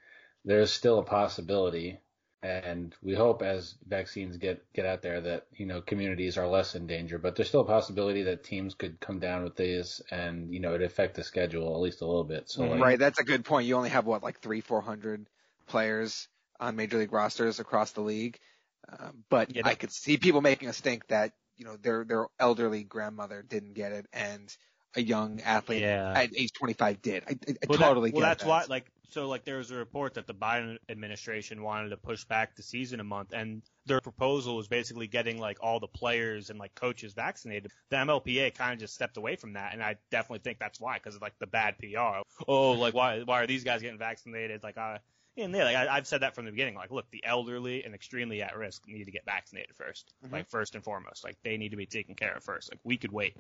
[0.46, 2.00] there's still a possibility.
[2.44, 6.76] and we hope as vaccines get get out there that you know communities are less
[6.76, 7.18] in danger.
[7.20, 10.76] But there's still a possibility that teams could come down with this, and you know
[10.76, 12.50] it affect the schedule at least a little bit.
[12.50, 13.68] So like, right, that's a good point.
[13.68, 15.30] You only have what like three, four hundred
[15.68, 16.28] players
[16.60, 18.40] on major league rosters across the league,
[18.88, 22.28] uh, but Yeah, I could see people making a stink that you know their their
[22.40, 24.56] elderly grandmother didn't get it and
[24.98, 26.14] a young athlete Yeah.
[26.16, 27.24] at age 25 did.
[27.28, 28.50] I, I, I Well, that- totally well, get that's that.
[28.50, 32.24] why, like, so, like, there was a report that the Biden administration wanted to push
[32.24, 36.50] back the season a month, and their proposal was basically getting like all the players
[36.50, 37.72] and like coaches vaccinated.
[37.90, 40.94] The MLPA kind of just stepped away from that, and I definitely think that's why,
[40.98, 42.22] because of like the bad PR.
[42.48, 44.64] Oh, like why why are these guys getting vaccinated?
[44.64, 45.00] Like, uh,
[45.38, 46.76] and yeah, like I, I've said that from the beginning.
[46.76, 50.32] Like, look, the elderly and extremely at risk need to get vaccinated 1st Mhm.
[50.32, 51.24] like first and foremost.
[51.24, 52.72] Like, they need to be taken care of first.
[52.72, 53.36] Like, we could wait,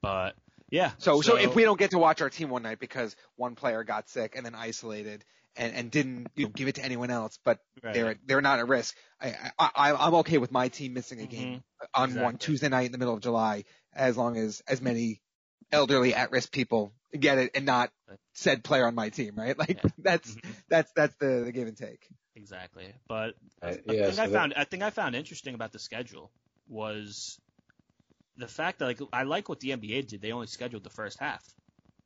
[0.00, 0.34] but
[0.70, 0.92] yeah.
[0.98, 3.84] So, so if we don't get to watch our team one night because one player
[3.84, 7.38] got sick and then isolated and, and didn't you know, give it to anyone else,
[7.44, 7.94] but Right.
[7.94, 11.26] they're they're not at risk, I, I I- I'm okay with my team missing a
[11.26, 11.62] game
[11.94, 15.20] on one Tuesday night in the middle of July as long as as many
[15.72, 17.90] elderly at risk people get it and not
[18.34, 19.56] said player on my team, right?
[19.58, 19.90] Like Yeah.
[19.98, 20.54] that's Mhm.
[20.68, 22.06] that's that's the, the give and take.
[22.34, 22.92] Exactly.
[23.08, 25.72] But Uh, the yeah, thing so I that- found I think I found interesting about
[25.72, 26.30] the schedule
[26.68, 27.38] was
[28.36, 30.20] the fact that like I like what the NBA did.
[30.22, 31.44] They only scheduled the first half.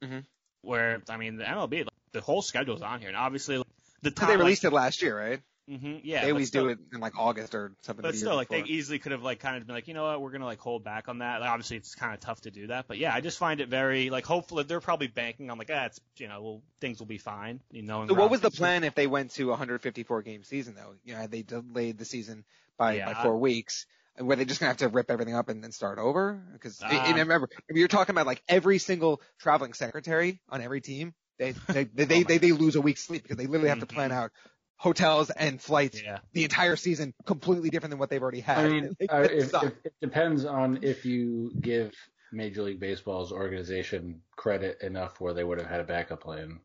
[0.03, 0.25] Mhm.
[0.63, 3.67] Where I mean the MLB, like, the whole schedule's on here, and obviously like,
[4.03, 5.41] the Because top they released it last year, right?
[5.69, 8.05] Hmm yeah, they always still, do it in like August or something.
[8.05, 8.19] Like that.
[8.19, 10.21] But still, like they easily could have like kind of been like, you know what,
[10.21, 11.41] we're gonna like hold back on that.
[11.41, 13.69] Like, obviously, it's kind of tough to do that, but yeah, I just find it
[13.69, 17.07] very like hopefully they're probably banking on like, ah, it's you know, well, things will
[17.07, 17.61] be fine.
[17.71, 18.07] You know.
[18.07, 20.95] So what was the plan if they went to a 154 game season though?
[21.05, 22.45] You know, had they delayed the season
[22.79, 23.87] by, Yeah, by I- four weeks.
[24.19, 26.43] And Were they just gonna have to rip everything up and then start over?
[26.55, 31.13] Because and remember, if you're talking about like every single traveling secretary on every team,
[31.39, 33.87] they they they, they, they, they lose a week's sleep because they literally have to
[33.87, 34.15] plan Mhm.
[34.15, 34.31] out
[34.77, 36.19] hotels and flights Yeah.
[36.33, 38.59] the entire season completely different than what they've already had.
[38.59, 41.95] I mean, Like, uh, if, if, it depends on if you give
[42.33, 46.61] Major League Baseball's organization credit enough where they would have had a backup plan.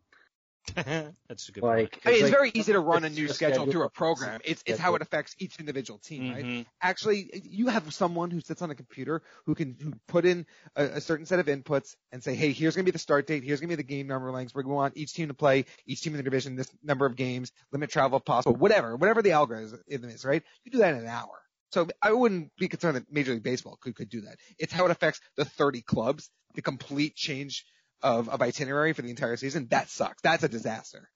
[0.76, 1.90] That's a good point.
[2.06, 3.72] I mean, it's like- very easy to run a new schedule schedule.
[3.72, 4.42] through a program.
[4.46, 6.46] It's it's how it affects each individual team, right?
[6.46, 6.66] Mhm.
[6.82, 10.46] actually you have someone who sits on a computer who can who put in
[10.76, 13.28] a, a certain set of inputs and say, hey, here's going to be the start
[13.28, 14.54] date, here's going to be the game number lengths.
[14.54, 17.52] We want each team to play, each team in the division, this number of games,
[17.72, 20.44] limit travel if possible, whatever, whatever the algorithm is, right?
[20.64, 21.42] You do that in an hour.
[21.72, 24.36] So I wouldn't be concerned that Major League Baseball could, could do that.
[24.60, 27.66] It's how it affects the 30 clubs, the complete change
[28.02, 29.68] of, of itinerary for the entire season.
[29.70, 30.22] That sucks.
[30.22, 31.10] That's a disaster.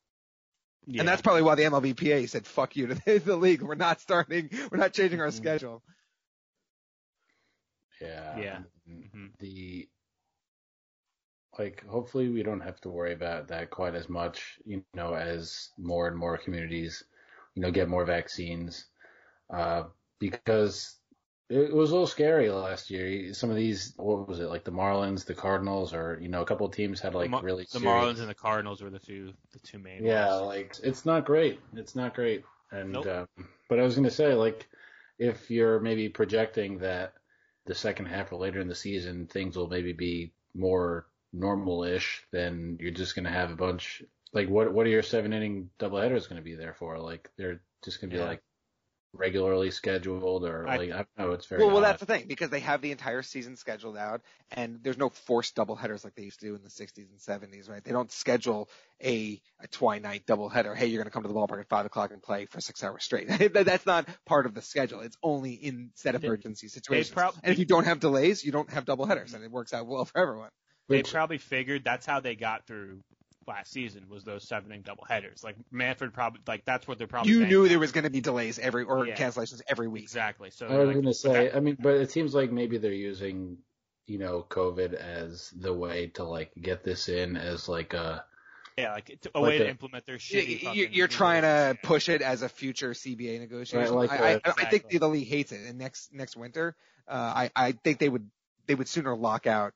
[0.88, 1.01] Yeah.
[1.01, 3.61] And that's probably why the MLBPA said, fuck you to the, the league.
[3.61, 5.33] We're not starting, we're not changing our Mhm.
[5.33, 5.83] schedule.
[8.01, 8.38] Yeah.
[8.39, 8.57] Yeah.
[8.88, 9.29] and Mhm.
[9.39, 9.89] The
[11.57, 14.59] like, hopefully, we don't have to worry about that quite as much.
[14.65, 17.01] You know, as more and more communities,
[17.53, 18.86] you know, get more vaccines,
[19.49, 19.83] uh,
[20.19, 20.97] because
[21.49, 23.33] it was a little scary last year.
[23.33, 26.45] Some of these, what was it, like the Marlins, the Cardinals, or you know, a
[26.45, 28.89] couple of teams had like the, Mar- really the serious- Marlins and the Cardinals were
[28.89, 30.47] the two the two main Yeah, ones.
[30.47, 31.59] like it's not great.
[31.75, 32.43] It's not great.
[32.71, 33.05] And Nope.
[33.05, 33.25] uh,
[33.69, 34.67] but I was gonna say, like,
[35.19, 37.13] if you're maybe projecting that
[37.65, 42.77] the second half or later in the season things will maybe be more normal-ish, then
[42.79, 44.01] you're just gonna have a bunch.
[44.33, 46.97] Like, what what are your seven inning doubleheaders gonna be there for?
[46.99, 48.25] Like, they're just gonna be Yeah.
[48.25, 48.41] like
[49.18, 51.32] regularly scheduled, or I- like I don't know.
[51.32, 51.84] It's very Well, well, odd.
[51.89, 55.55] that's the thing because they have the entire season scheduled out, and there's no forced
[55.55, 57.84] doubleheaders like they used to do in the 60s and 70s, right?
[57.84, 58.70] They don't schedule
[59.03, 60.76] a a twilight doubleheader.
[60.76, 62.84] Hey, you're going to come to the ballpark at five o'clock and play for six
[62.84, 63.28] hours straight.
[63.53, 65.01] That's not part of the schedule.
[65.01, 67.13] It's only in set They- emergency situations.
[67.13, 69.88] prob- and if you don't have delays, you don't have doubleheaders, and it works out
[69.88, 70.49] well for everyone.
[70.88, 73.01] They probably figured that's how they got through
[73.47, 75.43] last season was those seven inning double headers.
[75.43, 77.69] Like Manfred probably like that's what they're probably You knew on.
[77.69, 79.15] there was going to be delays every or Yeah.
[79.15, 80.03] cancellations every week.
[80.03, 80.49] exactly.
[80.51, 81.57] So I was like, gonna say, okay.
[81.57, 83.57] I mean, but it seems like maybe they're using,
[84.07, 88.25] you know, COVID as the way to like get this in as like a
[88.77, 90.47] yeah, like it's a like way to implement their You- shitty.
[90.49, 91.77] you- fucking You're trying rules.
[91.81, 93.93] to push it as a future CBA negotiation.
[93.95, 95.61] Right, like, I, I, uh, I think the league hates it.
[95.65, 96.75] And next next winter,
[97.07, 98.29] uh, I I think they would
[98.67, 99.73] they would sooner lock out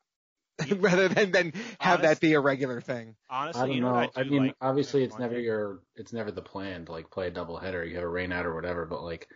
[0.77, 3.15] rather than than have that be a regular thing.
[3.29, 3.93] Honestly, I don't you know.
[3.93, 4.55] know, I, do mean, like?
[4.61, 7.87] obviously, it's never your, it's never the plan to like play a double doubleheader.
[7.87, 8.85] You have a rain out or whatever.
[8.85, 9.27] But like,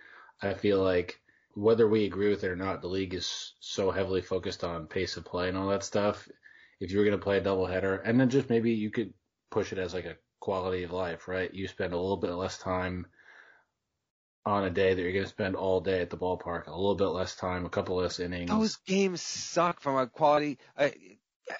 [0.41, 1.19] I feel like
[1.55, 5.17] whether we agree with it or not, the league is so heavily focused on pace
[5.17, 6.27] of play and all that stuff.
[6.79, 9.13] If you were going to play a doubleheader, and then just maybe you could
[9.51, 11.53] push it as like a quality of life, right?
[11.53, 13.05] You spend a little bit less time
[14.45, 16.95] on a day that you're going to spend all day at the ballpark, a little
[16.95, 18.49] bit less time, a couple less innings.
[18.49, 20.57] Those games suck from a quality.
[20.77, 20.89] Uh,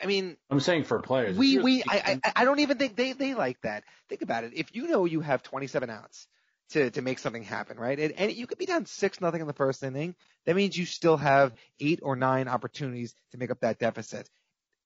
[0.02, 1.38] I mean, I'm saying for players.
[1.38, 3.84] we we I, I I don't even think they they like that.
[4.10, 4.54] Think about it.
[4.56, 6.28] If you know you have 27 outs
[6.72, 8.00] to, to make something happen, right?
[8.00, 10.16] And, and you could be down six nothing in the first inning.
[10.46, 14.30] That means you still have eight or nine opportunities to make up that deficit.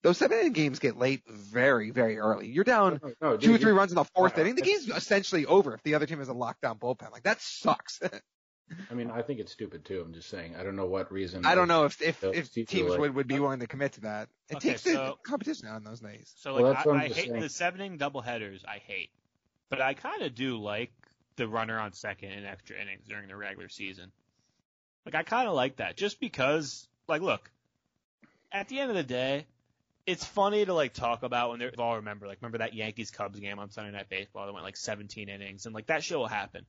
[0.04, 2.48] Those seven inning games get late very, very early.
[2.48, 4.56] You're down No, no, two or three runs in the fourth inning.
[4.56, 7.12] The game's essentially over if the other team has a lockdown bullpen.
[7.12, 8.00] Like that sucks.
[8.92, 10.02] I mean, I think it's stupid too.
[10.06, 10.56] I'm just saying.
[10.56, 11.46] I don't know what reason.
[11.46, 13.94] I don't know if if, Those if teams like- would, would be willing to commit
[13.94, 14.28] to that.
[14.50, 16.34] It Okay, takes the so- competition on those days.
[16.38, 17.42] So like that's what I, I'm I just hate saying.
[17.42, 18.66] the seven inning doubleheaders.
[18.68, 19.10] I hate,
[19.70, 20.92] but I kind of do like
[21.38, 24.12] the runner on second in extra innings during the regular season.
[25.06, 26.88] Like I kind of like that, just because.
[27.10, 27.50] Like, look,
[28.52, 29.46] at the end of the day,
[30.06, 33.40] it's funny to like talk about when they're all remember like remember that Yankees Cubs
[33.40, 36.28] game on Sunday Night Baseball that went like 17 innings and like that shit will
[36.28, 36.66] happen.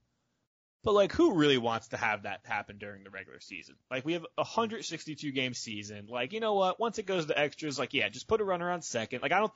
[0.85, 3.75] But like, who really wants to have that happen during the regular season?
[3.91, 6.07] Like, we have a 162 game season.
[6.09, 6.79] Like, you know what?
[6.79, 9.21] Once it goes to extras, like, yeah, just put a runner on second.
[9.23, 9.53] Like, I don't,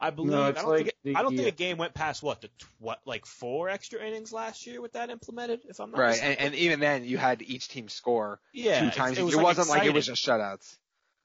[0.00, 1.94] I believe, No, I don't like think, the- I don't the- think a game went
[1.94, 2.50] past what the
[2.80, 5.60] what like four extra innings last year with that implemented.
[5.68, 8.90] If I'm not Right, and, and even then you had each team score yeah, two
[8.90, 9.16] times.
[9.16, 10.40] It, It, was, wasn't like it was exciting.
[10.40, 10.78] just shutouts.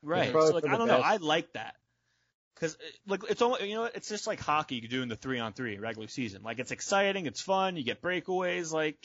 [0.03, 0.31] Right.
[0.31, 0.99] So like I don't know.
[0.99, 1.73] I like that.
[2.59, 3.95] Cause uh, like it's almost you know what?
[3.95, 6.43] It's just like hockey doing the three on three regular season.
[6.43, 7.75] Like it's exciting, it's fun.
[7.77, 8.71] You get breakaways.
[8.73, 8.97] Like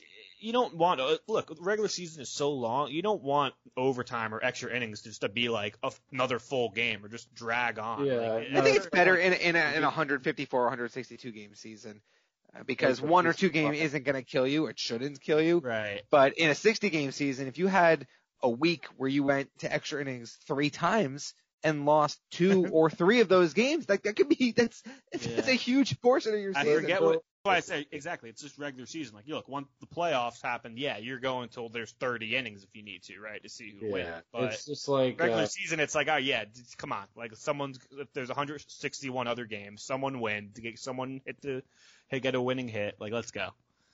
[0.45, 1.57] you don't want uh, look.
[1.61, 2.91] Regular season is so long.
[2.91, 7.05] You don't want overtime or extra innings just to be like a, another full game
[7.05, 8.05] or just drag on.
[8.07, 10.65] Yeah, Like, no, I think it's that's- better in in a, in a 154 or
[10.65, 12.01] 162 game season
[12.55, 13.75] uh, because one or two game fun.
[13.75, 14.67] isn't going to kill you.
[14.67, 15.59] It shouldn't kill you.
[15.59, 16.03] Right.
[16.11, 18.07] But in a 60 game season, if you had
[18.43, 23.21] a week where you went to extra innings three times and lost two or three
[23.21, 24.83] of those games, like that could be that's
[25.13, 25.49] that's Yeah.
[25.49, 26.81] a huge portion of your I season.
[26.83, 27.23] forget so- what.
[27.45, 28.31] Why I say exactly.
[28.31, 29.15] It's just regular season.
[29.15, 32.71] Like, you look, once the playoffs happen, yeah, you're going till there's 30 innings if
[32.75, 34.09] you need to, right, to see who wins.
[34.09, 36.45] Yeah, But it's just like regular uh, season, it's like, oh yeah,
[36.79, 37.05] come on.
[37.15, 41.63] Like someone's if there's 161 other games, someone win to get someone hit the
[42.09, 42.97] hit get a winning hit.
[42.99, 43.51] Like let's go.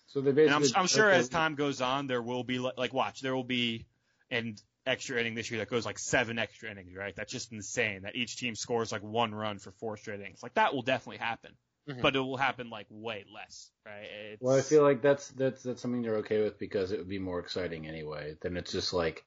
[0.06, 0.74] so they And basically.
[0.76, 3.84] I'm, I'm sure as time goes on, there will be like watch there will be
[4.30, 4.54] an
[4.86, 7.16] extra inning this year that goes like seven extra innings, right?
[7.16, 8.02] That's just insane.
[8.02, 10.40] That each team scores like one run for four straight innings.
[10.40, 11.50] Like that will definitely happen,
[11.96, 12.00] Mhm.
[12.00, 14.04] but it will happen like way less, right?
[14.04, 17.08] It's, Well, I feel like that's that's that's something you're okay with because it would
[17.08, 18.36] be more exciting anyway.
[18.40, 19.24] Then it's just like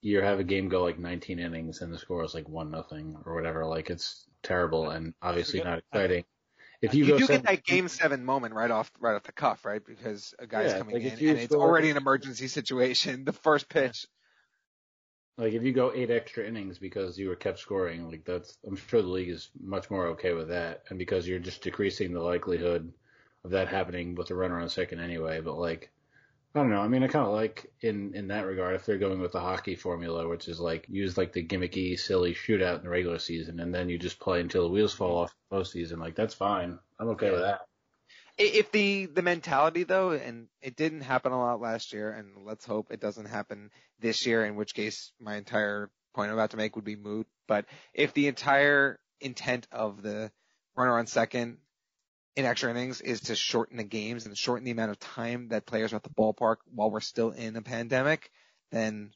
[0.00, 3.16] you have a game go like 19 innings and the score is like one nothing
[3.26, 3.66] or whatever.
[3.66, 6.24] Like it's terrible and obviously not exciting.
[6.82, 9.32] If you, you do seven- get that game seven moment right off right off the
[9.32, 9.84] cuff, right?
[9.84, 13.24] Because a guy's Yeah, coming like, in and it's already an emergency situation.
[13.24, 14.06] The first pitch.
[15.36, 18.76] Like if you go eight extra innings because you were kept scoring, like that's I'm
[18.76, 22.20] sure the league is much more okay with that, and because you're just decreasing the
[22.20, 22.92] likelihood
[23.44, 25.40] of that happening with a runner on second anyway.
[25.40, 25.90] But like
[26.54, 28.96] I don't know, I mean I kind of like in in that regard if they're
[28.96, 32.84] going with the hockey formula, which is like use like the gimmicky silly shootout in
[32.84, 35.98] the regular season, and then you just play until the wheels fall off postseason.
[35.98, 37.62] Like that's fine, I'm okay with that.
[38.36, 42.64] If the the mentality though, and it didn't happen a lot last year, and let's
[42.64, 43.70] hope it doesn't happen
[44.04, 44.44] this year.
[44.44, 47.26] In which case, my entire point I'm about to make would be moot.
[47.48, 50.30] But if the entire intent of the
[50.76, 51.56] runner on second
[52.36, 55.66] in extra innings is to shorten the games and shorten the amount of time that
[55.66, 58.30] players are at the ballpark while we're still in a pandemic,
[58.70, 59.12] then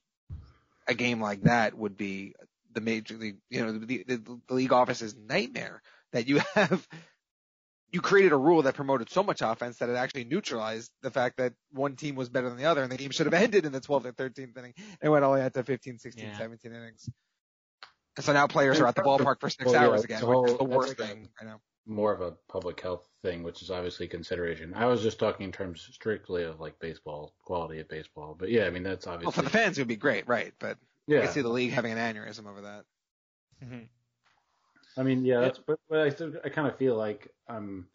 [0.86, 2.34] a game like that would be
[2.72, 5.82] the major league, you know, the, the, the league office's nightmare
[6.12, 6.86] that you have
[7.90, 11.38] you created a rule that promoted so much offense that it actually neutralized the fact
[11.38, 13.72] that one team was better than the other and the game should have ended in
[13.72, 16.36] the 12th or 13th inning and went all the way out to 15, 16, Yeah.
[16.36, 17.08] 17 innings.
[18.16, 20.26] And so now players are at the ballpark for six Well, hours it's again, a
[20.26, 21.28] which is the worst like thing.
[21.40, 21.60] I know.
[21.86, 24.74] More of a public health thing, which is obviously consideration.
[24.74, 28.64] I was just talking in terms strictly of like baseball quality of baseball, but yeah,
[28.66, 30.52] I mean that's obviously Well, for the fans, it would be great, right?
[30.58, 31.20] But I yeah.
[31.22, 32.84] can see the league having an aneurysm over that.
[33.64, 33.88] Mhm.
[34.98, 36.06] I mean, yeah, that's but, but I
[36.44, 37.86] I kind of feel like um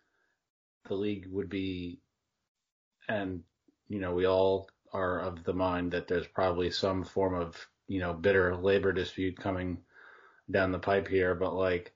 [0.88, 2.00] the league would be,
[3.08, 3.44] and
[3.90, 8.00] you know, we all are of the mind that there's probably some form of you
[8.00, 9.80] know bitter labor dispute coming
[10.50, 11.94] down the pipe here, but like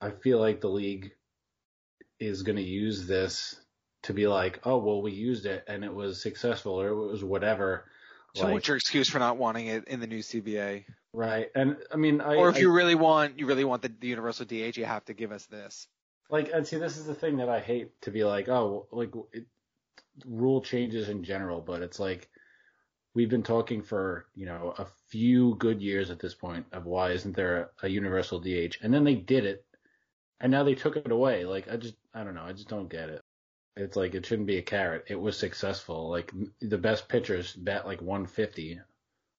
[0.00, 1.12] I feel like the league
[2.18, 3.54] is going to use this
[4.02, 7.24] to be like, oh well, we used it and it was successful or it was
[7.24, 7.84] whatever.
[8.34, 10.84] So Like, what's your excuse for not wanting it in the new CBA?
[11.18, 13.92] Right, and I mean, I, Or if I- you really want, you really want the,
[14.00, 15.88] the universal DH, you have to give us this.
[16.30, 19.10] Like, and see, this is the thing that I hate to be like, oh, like
[19.32, 19.46] it,
[20.26, 22.28] rule changes in general, but it's like
[23.14, 27.10] we've been talking for you know a few good years at this point of why
[27.12, 29.64] isn't there a, a universal DH, and then they did it,
[30.40, 31.44] and now they took it away.
[31.44, 33.22] Like, I just, I don't know, I just don't get it.
[33.76, 35.04] It's like it shouldn't be a carrot.
[35.08, 36.10] It was successful.
[36.10, 38.80] Like the best pitchers bat like 150.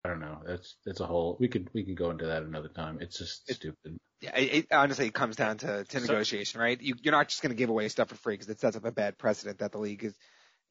[0.06, 0.39] I don't know.
[0.45, 1.36] That's that's a whole.
[1.39, 3.00] We could we could go into that another time.
[3.02, 3.97] It's just It- stupid.
[4.22, 6.80] Yeah, it, it honestly it comes down to, to So- negotiation, right?
[6.82, 8.84] You, you're not just going to give away stuff for free because it sets up
[8.84, 10.14] a bad precedent that the league is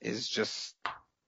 [0.03, 0.75] is just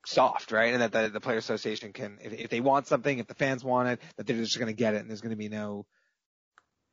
[0.07, 0.73] soft, right?
[0.75, 3.65] And that the, the player association can, if, if they want something, if the fans
[3.65, 5.87] want it, that they're just going to get it, and there's going to be no,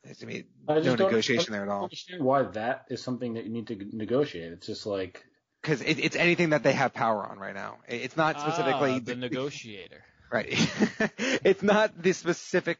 [0.03, 1.83] there's going to be no just don't- negotiation I there at don't all.
[1.83, 4.53] understand why that is something that you need to negotiate.
[4.53, 5.25] It's just like
[5.61, 7.77] Because it, it's anything that they have power on right now.
[7.87, 10.03] It- It's not specifically Ah, the negotiator.
[10.31, 10.47] Right.
[11.17, 12.77] it's not the specific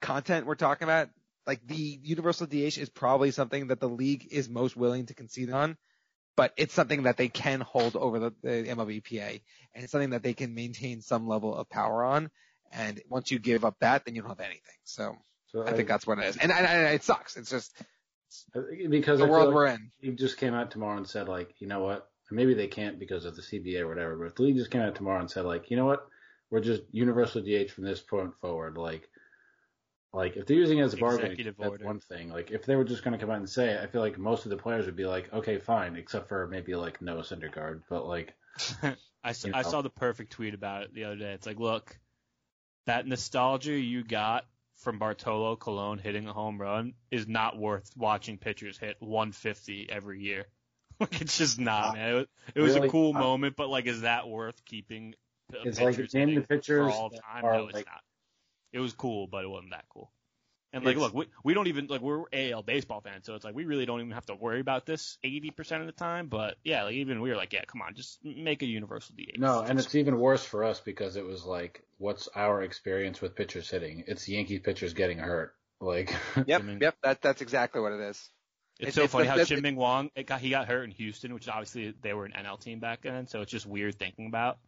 [0.00, 1.08] content we're talking about.
[1.46, 5.50] Like the universal DH is probably something that the league is most willing to concede
[5.50, 5.76] on,
[6.36, 9.40] but it's something that they can hold over the, the MLBPA
[9.74, 12.30] and it's something that they can maintain some level of power on.
[12.72, 14.60] And once you give up that, then you don't have anything.
[14.84, 15.16] So
[15.46, 16.36] so I think that's what it is.
[16.36, 17.36] And, and, and it sucks.
[17.36, 17.72] It's just
[18.88, 19.92] because the I world like we're in.
[20.02, 22.08] league just came out tomorrow and said like, you know what?
[22.30, 24.16] Maybe they can't because of the CBA or whatever.
[24.16, 26.08] But if the league just came out tomorrow and said like, you know what?
[26.54, 28.78] We're just universal DH from this point forward.
[28.78, 29.08] Like,
[30.12, 31.84] like if they're using it as a bargaining, that's order.
[31.84, 32.30] one thing.
[32.30, 34.16] Like if they were just going to come out and say, it, I feel like
[34.18, 37.82] most of the players would be like, okay, fine, except for maybe like Noah Syndergaard.
[37.90, 38.34] But like,
[38.84, 41.32] I, s- You I saw the perfect tweet about it the other day.
[41.32, 41.98] It's like, look,
[42.86, 44.46] that nostalgia you got
[44.76, 50.20] from Bartolo Colon hitting a home run is not worth watching pitchers hit 150 every
[50.22, 50.46] year.
[51.00, 52.08] Like it's just not, man.
[52.10, 52.86] It was, it was Really?
[52.86, 55.16] a cool Uh, moment, but like, is that worth keeping
[55.64, 57.44] It's like pitchers name the hitting pitchers for all that time?
[57.44, 58.02] are, No, it's like- not.
[58.72, 60.10] It was cool, but it wasn't that cool.
[60.72, 63.54] And like, look, we we don't even like we're AL baseball fans, so it's like
[63.54, 66.26] we really don't even have to worry about this 80% of the time.
[66.26, 69.38] But yeah, like even we were like, yeah, come on, just make a universal DH.
[69.38, 73.36] no, and it's even worse for us because it was like, what's our experience with
[73.36, 74.02] pitchers hitting?
[74.08, 75.54] It's Yankee pitchers getting hurt.
[75.80, 76.12] Like,
[76.44, 76.60] Yep.
[76.60, 76.96] I mean- Yep.
[77.04, 78.28] That, that's exactly what it is.
[78.80, 80.66] It's, It's- so it's funny the- how the- Chim Ming Wong it got, he got
[80.66, 83.64] hurt in Houston, which obviously they were an NL team back then, so it's just
[83.66, 84.58] weird thinking about.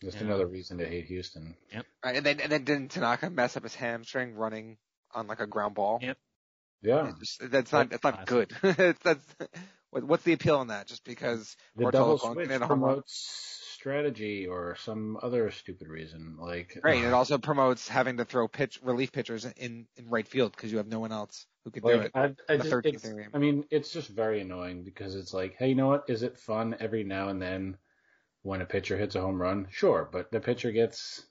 [0.00, 0.24] Just Yeah.
[0.24, 1.56] another reason to hate Houston.
[1.72, 1.86] Yep.
[2.04, 2.16] Right.
[2.16, 4.78] And then, and then didn't Tanaka mess up his hamstring running
[5.12, 5.98] on like a ground ball?
[6.02, 6.18] Yep.
[6.82, 7.12] Yeah.
[7.18, 8.52] Just- that's not that's not good.
[8.62, 9.24] It's- that's
[9.90, 10.86] what's the appeal on that?
[10.86, 12.90] Just because The Bartolo double switch can hit a home run?
[12.90, 16.36] promotes strategy or some other stupid reason.
[16.38, 16.96] Like, Right.
[16.96, 20.52] and It uh, also promotes having to throw pitch relief pitchers in in right field
[20.52, 22.10] because you have no one else who could do it.
[22.14, 23.28] I, I just, 13th it's, inning.
[23.32, 26.04] I mean, it's just very annoying because it's like, hey, you know what?
[26.08, 27.78] Is it fun every now and then
[28.42, 29.68] when a pitcher hits a home run?
[29.70, 31.24] Sure, but the pitcher gets,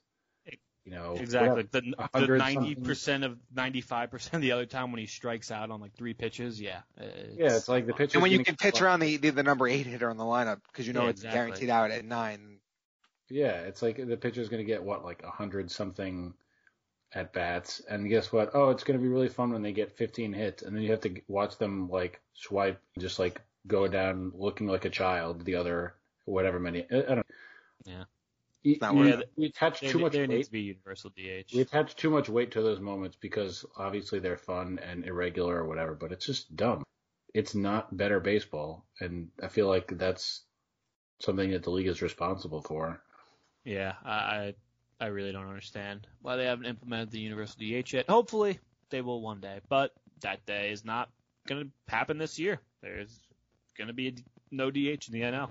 [0.84, 1.48] you know, Exactly.
[1.48, 1.68] whatever.
[1.70, 2.84] The, a the hundred ninety something.
[2.84, 6.14] percent of ninety five percent the other time when he strikes out on like three
[6.14, 6.80] pitches, yeah.
[6.98, 8.16] Yeah, it's like the pitcher.
[8.18, 10.60] And when you can pitch around the, the the number eight hitter on the lineup
[10.70, 11.38] because you know Yeah, it's exactly.
[11.38, 12.58] guaranteed out at nine.
[13.30, 16.32] Yeah, it's like the pitcher's going to get what, like a hundred something
[17.12, 18.50] at bats, and guess what?
[18.54, 20.90] Oh, it's going to be really fun when they get 15 hits, and then you
[20.92, 25.44] have to watch them like swipe, just like go down looking like a child.
[25.44, 25.94] The other
[26.28, 27.26] whatever many, I I don't.
[27.84, 28.04] Yeah.
[28.62, 30.44] You, not you- we, we attach There, too much there needs weight.
[30.46, 31.54] to be universal DH.
[31.54, 35.66] We attach too much weight to those moments because obviously they're fun and irregular or
[35.66, 36.82] whatever, but it's just dumb.
[37.34, 40.42] It's not better baseball, and I feel like that's
[41.20, 43.00] something that the league is responsible for.
[43.64, 44.54] Yeah, I I
[45.00, 48.08] I really don't understand why they haven't implemented the universal DH yet.
[48.08, 48.58] Hopefully
[48.90, 51.10] they will one day, but that day is not
[51.46, 52.60] going to happen this year.
[52.82, 53.20] There's
[53.76, 54.76] going to be a, D- no DH
[55.06, 55.50] in the NL.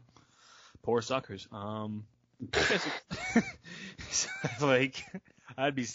[0.84, 1.48] Poor suckers.
[1.52, 2.06] Um,
[4.62, 5.04] like
[5.58, 5.88] I'd be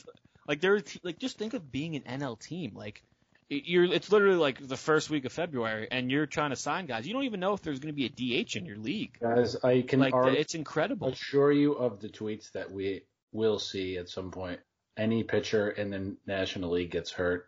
[0.47, 3.03] like there like just think of being an NL team like.
[3.49, 7.07] You're, it's literally like the first week of February, and you're trying to sign guys.
[7.07, 9.18] You don't even know if there's going to be a DH in your league.
[9.20, 11.09] Guys, I can Like, already it's incredible.
[11.09, 14.61] assure you of the tweets that we will see at some point.
[14.97, 17.47] Any pitcher in the National League gets hurt,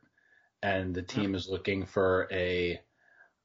[0.63, 2.83] and the team is looking for a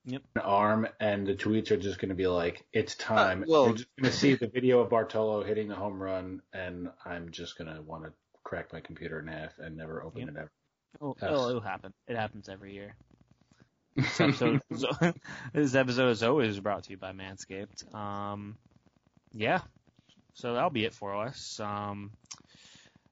[0.10, 0.22] Yep.
[0.36, 3.66] an arm, and the tweets are just going to be like, "It's time." Uh, well-
[3.68, 7.32] You're just going to see the video of Bartolo hitting the home run, and I'm
[7.32, 10.30] just going to want to crack my computer in half and never open Yep.
[10.30, 10.52] it ever.
[10.96, 11.30] It'll, Yes.
[11.32, 11.94] it'll, it'll happen.
[12.08, 12.96] It happens every year.
[13.96, 14.62] This episode,
[15.54, 17.94] this episode is always brought to you by Manscaped.
[17.94, 18.58] Um,
[19.34, 19.60] yeah,
[20.36, 21.60] so that'll be it for us.
[21.60, 22.12] Um,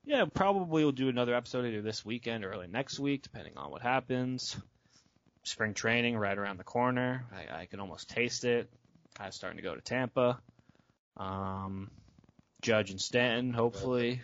[0.05, 3.69] yeah, probably we'll do another episode either this weekend or early next week, depending on
[3.69, 4.55] what happens.
[5.47, 7.25] Spring training right around the corner.
[7.31, 8.69] I, I can almost taste it.
[9.17, 10.39] Guys starting to go to Tampa.
[11.15, 11.89] Um,
[12.61, 14.21] Judge and Stanton hopefully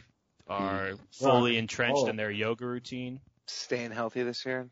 [0.47, 3.21] are fully entrenched in their yoga routine.
[3.47, 4.69] Staying healthy this year.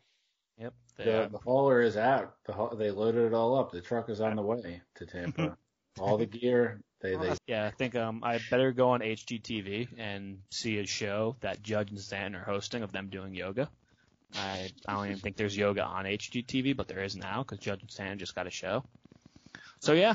[0.58, 0.74] Yep.
[0.96, 2.34] The, They, the hauler is out.
[2.44, 3.72] The haul- they loaded it all up.
[3.72, 5.56] The truck is on the way to Tampa.
[5.98, 6.80] all the gear.
[7.00, 11.36] They they yeah, I think um, I better go on HGTV and see a show
[11.40, 13.68] that Judge and Stanton are hosting of them doing yoga.
[14.34, 17.82] I, I don't even think there's yoga on HGTV, but there is now because Judge
[17.82, 18.84] and Stanton just got a show.
[19.80, 20.14] So yeah,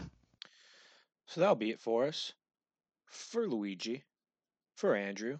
[1.28, 2.34] So that'll be it for us.
[3.05, 4.03] For Luigi,
[4.76, 5.39] for Andrew,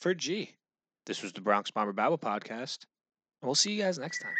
[0.00, 0.56] for G.
[1.06, 2.84] This was the Bronx Bomber Babble podcast,
[3.40, 4.34] and we'll see you guys next time.